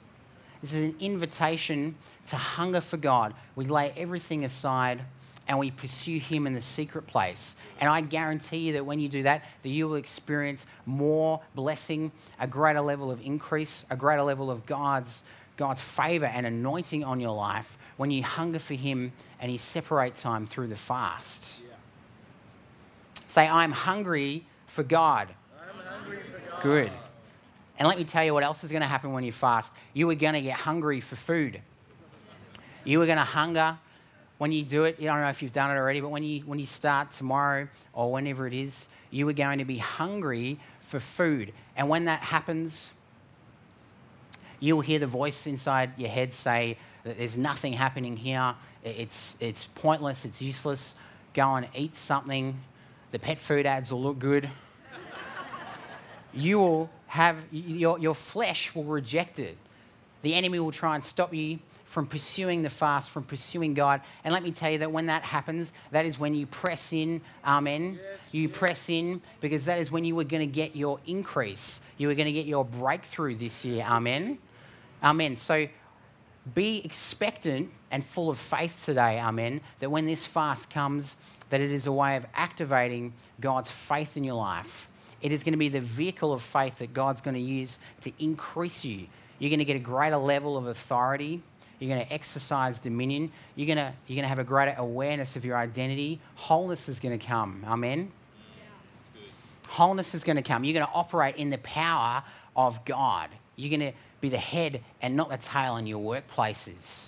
This 0.61 0.73
is 0.73 0.91
an 0.91 0.97
invitation 0.99 1.95
to 2.27 2.37
hunger 2.37 2.81
for 2.81 2.97
God. 2.97 3.35
We 3.55 3.67
lay 3.67 3.93
everything 3.97 4.45
aside 4.45 5.03
and 5.49 5.59
we 5.59 5.71
pursue 5.71 6.19
Him 6.19 6.47
in 6.47 6.55
the 6.55 6.61
secret 6.61 7.07
place. 7.07 7.57
And 7.81 7.89
I 7.89 8.03
guarantee 8.03 8.59
you 8.59 8.73
that 8.75 8.85
when 8.85 9.01
you 9.01 9.09
do 9.09 9.23
that, 9.23 9.45
that 9.63 9.69
you 9.71 9.89
will 9.89 9.97
experience 9.97 10.67
more 10.85 11.41
blessing, 11.55 12.13
a 12.39 12.47
greater 12.47 12.81
level 12.81 13.11
of 13.11 13.21
increase, 13.23 13.87
a 13.91 13.97
greater 13.97 14.23
level 14.23 14.51
of 14.51 14.67
God's, 14.67 15.23
God's 15.57 15.81
favor 15.81 16.27
and 16.27 16.47
anointing 16.47 17.03
on 17.03 17.19
your 17.19 17.35
life 17.35 17.79
when 17.97 18.11
you 18.11 18.23
hunger 18.23 18.59
for 18.59 18.75
Him 18.75 19.13
and 19.41 19.51
you 19.51 19.59
separate 19.59 20.15
time 20.15 20.47
through 20.47 20.67
the 20.69 20.77
fast. 20.77 21.51
Yeah. 21.63 21.75
Say, 23.29 23.49
I'm 23.49 23.73
hungry 23.73 24.45
for 24.67 24.83
God. 24.83 25.29
I'm 25.59 25.85
hungry 25.87 26.19
for 26.19 26.51
God. 26.51 26.63
Good. 26.63 26.93
And 27.79 27.89
let 27.89 27.97
me 27.97 28.05
tell 28.05 28.25
you 28.25 28.35
what 28.35 28.43
else 28.43 28.65
is 28.65 28.71
going 28.71 28.83
to 28.83 28.89
happen 28.89 29.13
when 29.13 29.25
you 29.25 29.33
fast. 29.33 29.73
You 29.95 30.11
are 30.11 30.15
going 30.15 30.35
to 30.35 30.43
get 30.43 30.57
hungry 30.57 31.01
for 31.01 31.17
food. 31.17 31.61
You 32.85 33.01
are 33.03 33.07
going 33.07 33.19
to 33.19 33.25
hunger 33.25 33.79
when 34.39 34.53
you 34.53 34.65
do 34.65 34.85
it. 34.85 34.97
I 35.01 35.05
don't 35.05 35.21
know 35.21 35.29
if 35.29 35.43
you've 35.43 35.53
done 35.53 35.71
it 35.71 35.79
already, 35.79 36.01
but 36.01 36.09
when 36.09 36.23
you, 36.23 36.41
when 36.43 36.59
you 36.59 36.67
start 36.67 37.11
tomorrow 37.11 37.69
or 37.93 38.11
whenever 38.11 38.47
it 38.47 38.55
is, 38.55 38.89
you 39.11 39.29
are 39.29 39.33
going 39.33 39.59
to 39.59 39.65
be 39.65 39.79
hungry 39.79 40.59
for 40.81 41.01
food. 41.01 41.53
And 41.77 41.89
when 41.89 42.07
that 42.07 42.21
happens, 42.21 42.91
you'll 44.61 44.81
hear 44.81 44.99
the 44.99 45.07
voice 45.07 45.47
inside 45.47 45.93
your 45.97 46.09
head 46.09 46.33
say 46.33 46.79
that 47.05 47.19
there's 47.19 47.37
nothing 47.37 47.73
happening 47.73 48.17
here. 48.17 48.55
It's, 48.85 49.37
it's 49.41 49.65
pointless, 49.65 50.25
it's 50.25 50.41
useless. 50.41 50.95
Go 51.35 51.55
and 51.57 51.69
eat 51.75 51.95
something. 51.95 52.59
The 53.11 53.19
pet 53.19 53.39
food 53.39 53.67
ads 53.67 53.93
will 53.93 54.03
look 54.03 54.19
good. 54.19 54.49
you 56.33 56.59
will 56.59 56.91
have, 57.07 57.37
your, 57.51 57.99
your 57.99 58.15
flesh 58.15 58.75
will 58.75 58.85
reject 58.85 59.39
it. 59.39 59.57
The 60.23 60.35
enemy 60.35 60.59
will 60.59 60.73
try 60.73 60.95
and 60.95 61.03
stop 61.03 61.33
you 61.33 61.59
from 61.89 62.07
pursuing 62.07 62.61
the 62.61 62.69
fast, 62.69 63.09
from 63.09 63.25
pursuing 63.25 63.73
God. 63.73 64.03
And 64.23 64.35
let 64.35 64.43
me 64.43 64.53
tell 64.53 64.71
you 64.71 64.77
that 64.79 64.93
when 64.93 65.07
that 65.07 65.23
happens, 65.23 65.73
that 65.91 66.05
is 66.05 66.19
when 66.19 66.35
you 66.35 66.47
press 66.47 66.93
in. 66.93 67.19
Amen. 67.47 67.95
Yes, 67.95 68.21
you 68.31 68.49
yes. 68.49 68.59
press 68.59 68.89
in 68.91 69.23
because 69.41 69.65
that 69.65 69.79
is 69.79 69.91
when 69.91 70.05
you 70.05 70.19
are 70.21 70.25
going 70.25 70.47
to 70.47 70.53
get 70.53 70.77
your 70.77 71.01
increase. 71.07 71.81
You 71.97 72.11
are 72.11 72.15
going 72.15 72.27
to 72.27 72.33
get 72.33 72.45
your 72.45 72.63
breakthrough 72.63 73.37
this 73.37 73.65
year. 73.65 73.87
Amen. 73.89 74.37
Amen. 75.03 75.35
So 75.35 75.67
be 76.55 76.83
expectant 76.85 77.71
and 77.91 78.05
full 78.05 78.29
of 78.29 78.37
faith 78.37 78.83
today. 78.85 79.19
Amen. 79.19 79.59
That 79.81 79.91
when 79.91 80.05
this 80.05 80.27
fast 80.27 80.69
comes, 80.69 81.17
that 81.49 81.63
it 81.63 81.71
is 81.71 81.87
a 81.87 81.93
way 81.93 82.17
of 82.17 82.27
activating 82.35 83.15
God's 83.41 83.71
faith 83.71 84.19
in 84.19 84.25
your 84.25 84.35
life. 84.35 84.89
It 85.23 85.33
is 85.33 85.43
going 85.43 85.53
to 85.53 85.59
be 85.59 85.71
the 85.71 85.81
vehicle 85.81 86.35
of 86.35 86.43
faith 86.43 86.81
that 86.81 86.93
God's 86.93 87.23
going 87.23 87.35
to 87.35 87.41
use 87.41 87.79
to 88.03 88.13
increase 88.19 88.85
you. 88.85 89.07
You're 89.39 89.49
going 89.49 89.59
to 89.59 89.65
get 89.65 89.77
a 89.77 89.81
greater 89.81 90.19
level 90.19 90.59
of 90.59 90.67
authority. 90.67 91.43
You're 91.79 91.95
going 91.95 92.05
to 92.05 92.13
exercise 92.13 92.79
dominion. 92.81 93.31
You're 93.55 93.67
going 93.67 93.79
to, 93.79 93.93
you're 94.07 94.17
going 94.17 94.25
to 94.25 94.29
have 94.29 94.39
a 94.39 94.45
greater 94.45 94.75
awareness 94.79 95.37
of 95.37 95.45
your 95.45 95.57
identity. 95.57 96.21
Wholeness 96.35 96.89
is 96.89 96.99
going 96.99 97.19
to 97.19 97.25
come. 97.25 97.65
Amen. 97.67 98.11
Yeah. 99.15 99.21
Wholeness 99.69 100.15
is 100.15 100.25
going 100.25 100.37
to 100.37 100.43
come. 100.43 100.65
You're 100.65 100.75
going 100.75 100.87
to 100.87 100.93
operate 100.93 101.37
in 101.37 101.51
the 101.51 101.59
power 101.59 102.23
of 102.57 102.85
God. 102.85 103.31
You're 103.57 103.77
going 103.77 103.93
to 103.93 103.97
be 104.21 104.29
the 104.29 104.37
head 104.37 104.83
and 105.03 105.17
not 105.17 105.31
the 105.31 105.37
tail 105.37 105.77
in 105.77 105.87
your 105.87 106.01
workplaces, 106.01 107.07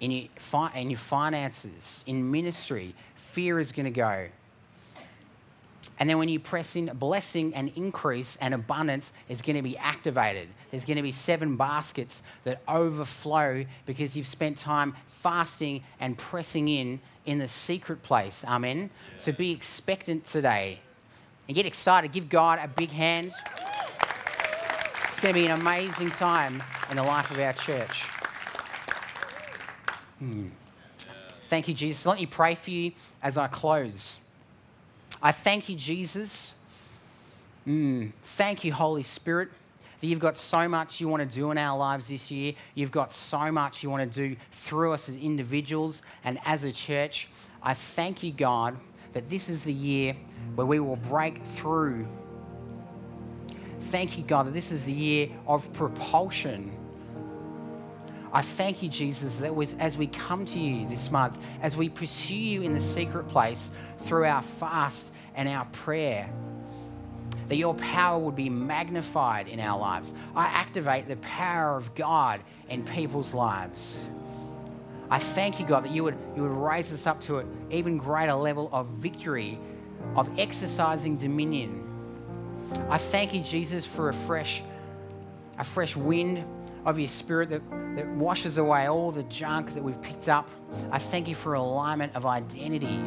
in 0.00 0.10
your, 0.10 0.28
fi- 0.36 0.72
in 0.76 0.90
your 0.90 0.98
finances, 0.98 2.04
in 2.06 2.30
ministry. 2.30 2.94
Fear 3.16 3.58
is 3.58 3.72
going 3.72 3.86
to 3.86 3.90
go. 3.90 4.28
And 5.98 6.08
then 6.08 6.18
when 6.18 6.28
you 6.28 6.38
press 6.38 6.76
in, 6.76 6.86
blessing 6.94 7.52
and 7.54 7.72
increase 7.74 8.38
and 8.40 8.54
abundance 8.54 9.12
is 9.28 9.42
going 9.42 9.56
to 9.56 9.62
be 9.62 9.76
activated. 9.76 10.48
There's 10.70 10.84
going 10.84 10.96
to 10.96 11.02
be 11.02 11.10
seven 11.10 11.56
baskets 11.56 12.22
that 12.44 12.62
overflow 12.68 13.64
because 13.84 14.16
you've 14.16 14.26
spent 14.26 14.56
time 14.56 14.94
fasting 15.08 15.82
and 16.00 16.16
pressing 16.16 16.68
in 16.68 17.00
in 17.26 17.38
the 17.38 17.48
secret 17.48 18.02
place. 18.02 18.44
Amen. 18.46 18.90
Yeah. 19.12 19.18
So 19.18 19.32
be 19.32 19.50
expectant 19.50 20.24
today 20.24 20.78
and 21.48 21.54
get 21.54 21.66
excited. 21.66 22.12
Give 22.12 22.28
God 22.28 22.60
a 22.62 22.68
big 22.68 22.90
hand. 22.90 23.32
It's 25.08 25.20
going 25.20 25.34
to 25.34 25.40
be 25.40 25.46
an 25.46 25.60
amazing 25.60 26.10
time 26.10 26.62
in 26.90 26.96
the 26.96 27.02
life 27.02 27.30
of 27.30 27.38
our 27.40 27.52
church. 27.52 28.04
Hmm. 30.20 30.48
Thank 31.44 31.66
you, 31.66 31.74
Jesus. 31.74 32.06
Let 32.06 32.18
me 32.18 32.26
pray 32.26 32.54
for 32.54 32.70
you 32.70 32.92
as 33.22 33.36
I 33.36 33.48
close. 33.48 34.20
I 35.22 35.32
thank 35.32 35.68
you, 35.68 35.76
Jesus. 35.76 36.54
Mm, 37.66 38.12
thank 38.22 38.64
you, 38.64 38.72
Holy 38.72 39.02
Spirit, 39.02 39.48
that 40.00 40.06
you've 40.06 40.20
got 40.20 40.36
so 40.36 40.68
much 40.68 41.00
you 41.00 41.08
want 41.08 41.28
to 41.28 41.36
do 41.36 41.50
in 41.50 41.58
our 41.58 41.76
lives 41.76 42.08
this 42.08 42.30
year. 42.30 42.54
You've 42.74 42.92
got 42.92 43.12
so 43.12 43.50
much 43.50 43.82
you 43.82 43.90
want 43.90 44.10
to 44.10 44.28
do 44.28 44.36
through 44.52 44.92
us 44.92 45.08
as 45.08 45.16
individuals 45.16 46.02
and 46.24 46.38
as 46.44 46.64
a 46.64 46.72
church. 46.72 47.28
I 47.62 47.74
thank 47.74 48.22
you, 48.22 48.32
God, 48.32 48.76
that 49.12 49.28
this 49.28 49.48
is 49.48 49.64
the 49.64 49.72
year 49.72 50.16
where 50.54 50.66
we 50.66 50.78
will 50.78 50.96
break 50.96 51.44
through. 51.44 52.06
Thank 53.80 54.16
you, 54.16 54.24
God, 54.24 54.46
that 54.46 54.54
this 54.54 54.70
is 54.70 54.84
the 54.84 54.92
year 54.92 55.28
of 55.46 55.70
propulsion 55.72 56.72
I 58.32 58.42
thank 58.42 58.82
you, 58.82 58.88
Jesus, 58.88 59.36
that 59.36 59.52
as 59.78 59.96
we 59.96 60.06
come 60.06 60.44
to 60.46 60.58
you 60.58 60.86
this 60.86 61.10
month, 61.10 61.38
as 61.62 61.76
we 61.76 61.88
pursue 61.88 62.36
you 62.36 62.62
in 62.62 62.74
the 62.74 62.80
secret 62.80 63.26
place 63.28 63.70
through 63.98 64.26
our 64.26 64.42
fast 64.42 65.12
and 65.34 65.48
our 65.48 65.64
prayer, 65.66 66.28
that 67.48 67.56
your 67.56 67.74
power 67.74 68.18
would 68.18 68.36
be 68.36 68.50
magnified 68.50 69.48
in 69.48 69.58
our 69.60 69.78
lives. 69.78 70.12
I 70.36 70.44
activate 70.44 71.08
the 71.08 71.16
power 71.16 71.76
of 71.76 71.94
God 71.94 72.42
in 72.68 72.84
people's 72.84 73.32
lives. 73.32 74.04
I 75.10 75.18
thank 75.18 75.58
you, 75.58 75.66
God, 75.66 75.84
that 75.84 75.92
you 75.92 76.04
would, 76.04 76.18
you 76.36 76.42
would 76.42 76.52
raise 76.52 76.92
us 76.92 77.06
up 77.06 77.20
to 77.22 77.38
an 77.38 77.66
even 77.70 77.96
greater 77.96 78.34
level 78.34 78.68
of 78.72 78.88
victory, 78.88 79.58
of 80.16 80.28
exercising 80.38 81.16
dominion. 81.16 81.84
I 82.90 82.98
thank 82.98 83.32
you, 83.32 83.40
Jesus, 83.42 83.86
for 83.86 84.10
a 84.10 84.14
fresh, 84.14 84.62
a 85.56 85.64
fresh 85.64 85.96
wind 85.96 86.44
of 86.84 86.98
your 86.98 87.08
spirit 87.08 87.50
that, 87.50 87.62
that 87.96 88.08
washes 88.08 88.58
away 88.58 88.86
all 88.86 89.10
the 89.10 89.22
junk 89.24 89.74
that 89.74 89.82
we've 89.82 90.00
picked 90.02 90.28
up. 90.28 90.48
I 90.90 90.98
thank 90.98 91.28
you 91.28 91.34
for 91.34 91.54
alignment 91.54 92.14
of 92.14 92.26
identity. 92.26 93.00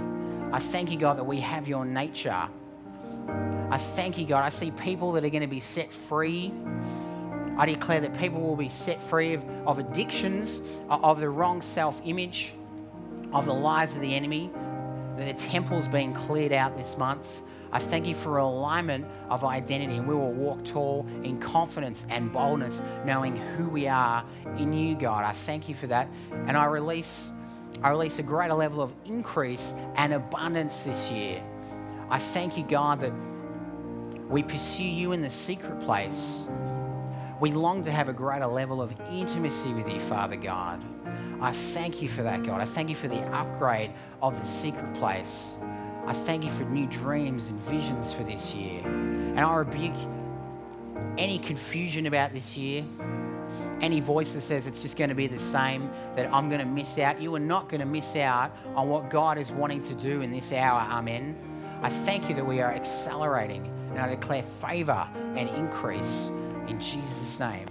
I 0.52 0.60
thank 0.60 0.92
you, 0.92 0.98
God, 0.98 1.18
that 1.18 1.24
we 1.24 1.40
have 1.40 1.68
your 1.68 1.86
nature. 1.86 2.50
I 3.72 3.78
thank 3.78 4.18
you, 4.18 4.26
God. 4.26 4.44
I 4.44 4.50
see 4.50 4.72
people 4.72 5.14
that 5.14 5.24
are 5.24 5.30
going 5.30 5.42
to 5.42 5.48
be 5.48 5.60
set 5.60 5.92
free. 5.92 6.54
I 7.58 7.66
declare 7.66 8.02
that 8.02 8.18
people 8.18 8.42
will 8.42 8.56
be 8.56 8.70
set 8.70 9.02
free 9.02 9.34
of, 9.34 9.44
of 9.66 9.80
addictions, 9.80 10.62
of 10.90 11.20
the 11.20 11.30
wrong 11.30 11.62
self 11.62 12.02
image, 12.04 12.54
of 13.34 13.46
the 13.46 13.54
lies 13.54 13.96
of 13.96 14.02
the 14.02 14.14
enemy, 14.14 14.52
that 15.18 15.38
the 15.38 15.44
temple's 15.46 15.88
being 15.88 16.14
cleared 16.14 16.52
out 16.52 16.78
this 16.78 16.98
month. 16.98 17.44
I 17.74 17.80
thank 17.80 18.06
you 18.06 18.16
for 18.16 18.38
alignment 18.38 19.06
of 19.30 19.44
identity, 19.46 19.98
and 19.98 20.08
we 20.08 20.14
will 20.14 20.34
walk 20.34 20.66
tall 20.66 21.08
in 21.24 21.40
confidence 21.40 22.06
and 22.10 22.32
boldness, 22.32 22.82
knowing 23.06 23.36
who 23.36 23.70
we 23.70 23.88
are 23.88 24.26
in 24.58 24.74
you, 24.74 24.96
God. 24.96 25.24
I 25.24 25.32
thank 25.32 25.70
you 25.70 25.76
for 25.76 25.88
that. 25.88 26.10
And 26.48 26.58
I 26.58 26.66
release, 26.66 27.32
I 27.82 27.90
release 27.90 28.20
a 28.20 28.24
greater 28.24 28.54
level 28.54 28.82
of 28.82 28.94
increase 29.06 29.74
and 29.96 30.14
abundance 30.14 30.80
this 30.80 31.10
year. 31.10 31.42
I 32.10 32.20
thank 32.20 32.58
you, 32.58 32.64
God, 32.64 33.00
that 33.00 33.14
we 34.30 34.44
pursue 34.44 34.84
you 34.84 35.14
in 35.14 35.22
the 35.22 35.30
secret 35.30 35.80
place. 35.82 36.40
We 37.40 37.52
long 37.52 37.84
to 37.84 37.92
have 37.92 38.10
a 38.10 38.14
greater 38.14 38.48
level 38.48 38.82
of 38.82 38.94
intimacy 39.10 39.74
with 39.74 39.92
you, 39.92 40.00
Father 40.00 40.36
God. 40.36 40.84
I 41.42 41.52
thank 41.52 42.02
you 42.02 42.10
for 42.10 42.22
that, 42.22 42.44
God. 42.44 42.62
I 42.62 42.66
thank 42.66 42.90
you 42.90 42.96
for 42.96 43.08
the 43.08 43.22
upgrade 43.36 43.92
of 44.22 44.38
the 44.38 44.46
secret 44.46 44.94
place. 44.94 45.54
I 46.06 46.14
thank 46.14 46.44
you 46.44 46.52
for 46.52 46.64
new 46.66 46.88
dreams 46.88 47.48
and 47.48 47.60
visions 47.60 48.12
for 48.12 48.24
this 48.24 48.54
year. 48.54 48.82
And 48.84 49.40
I 49.40 49.56
rebuke 49.56 49.96
any 51.18 51.40
confusion 51.40 52.08
about 52.08 52.34
this 52.34 52.58
year, 52.58 52.84
any 53.82 54.00
voice 54.00 54.34
that 54.34 54.42
says 54.42 54.68
it's 54.68 54.82
just 54.82 54.98
going 54.98 55.10
to 55.10 55.16
be 55.16 55.28
the 55.28 55.40
same, 55.40 55.90
that 56.16 56.32
I'm 56.34 56.50
going 56.50 56.60
to 56.60 56.66
miss 56.66 56.98
out. 56.98 57.22
You 57.22 57.34
are 57.36 57.40
not 57.40 57.70
going 57.70 57.80
to 57.80 57.86
miss 57.86 58.16
out 58.16 58.52
on 58.76 58.90
what 58.90 59.10
God 59.10 59.38
is 59.38 59.52
wanting 59.52 59.82
to 59.82 59.94
do 59.94 60.22
in 60.22 60.32
this 60.32 60.52
hour. 60.52 60.82
Amen. 60.82 61.36
I 61.82 61.90
thank 61.90 62.30
you 62.30 62.36
that 62.36 62.46
we 62.46 62.62
are 62.62 62.72
accelerating, 62.72 63.66
and 63.90 64.00
I 64.00 64.10
declare 64.10 64.44
favor 64.44 65.08
and 65.16 65.50
increase 65.50 66.30
in 66.68 66.80
Jesus' 66.80 67.40
name. 67.40 67.68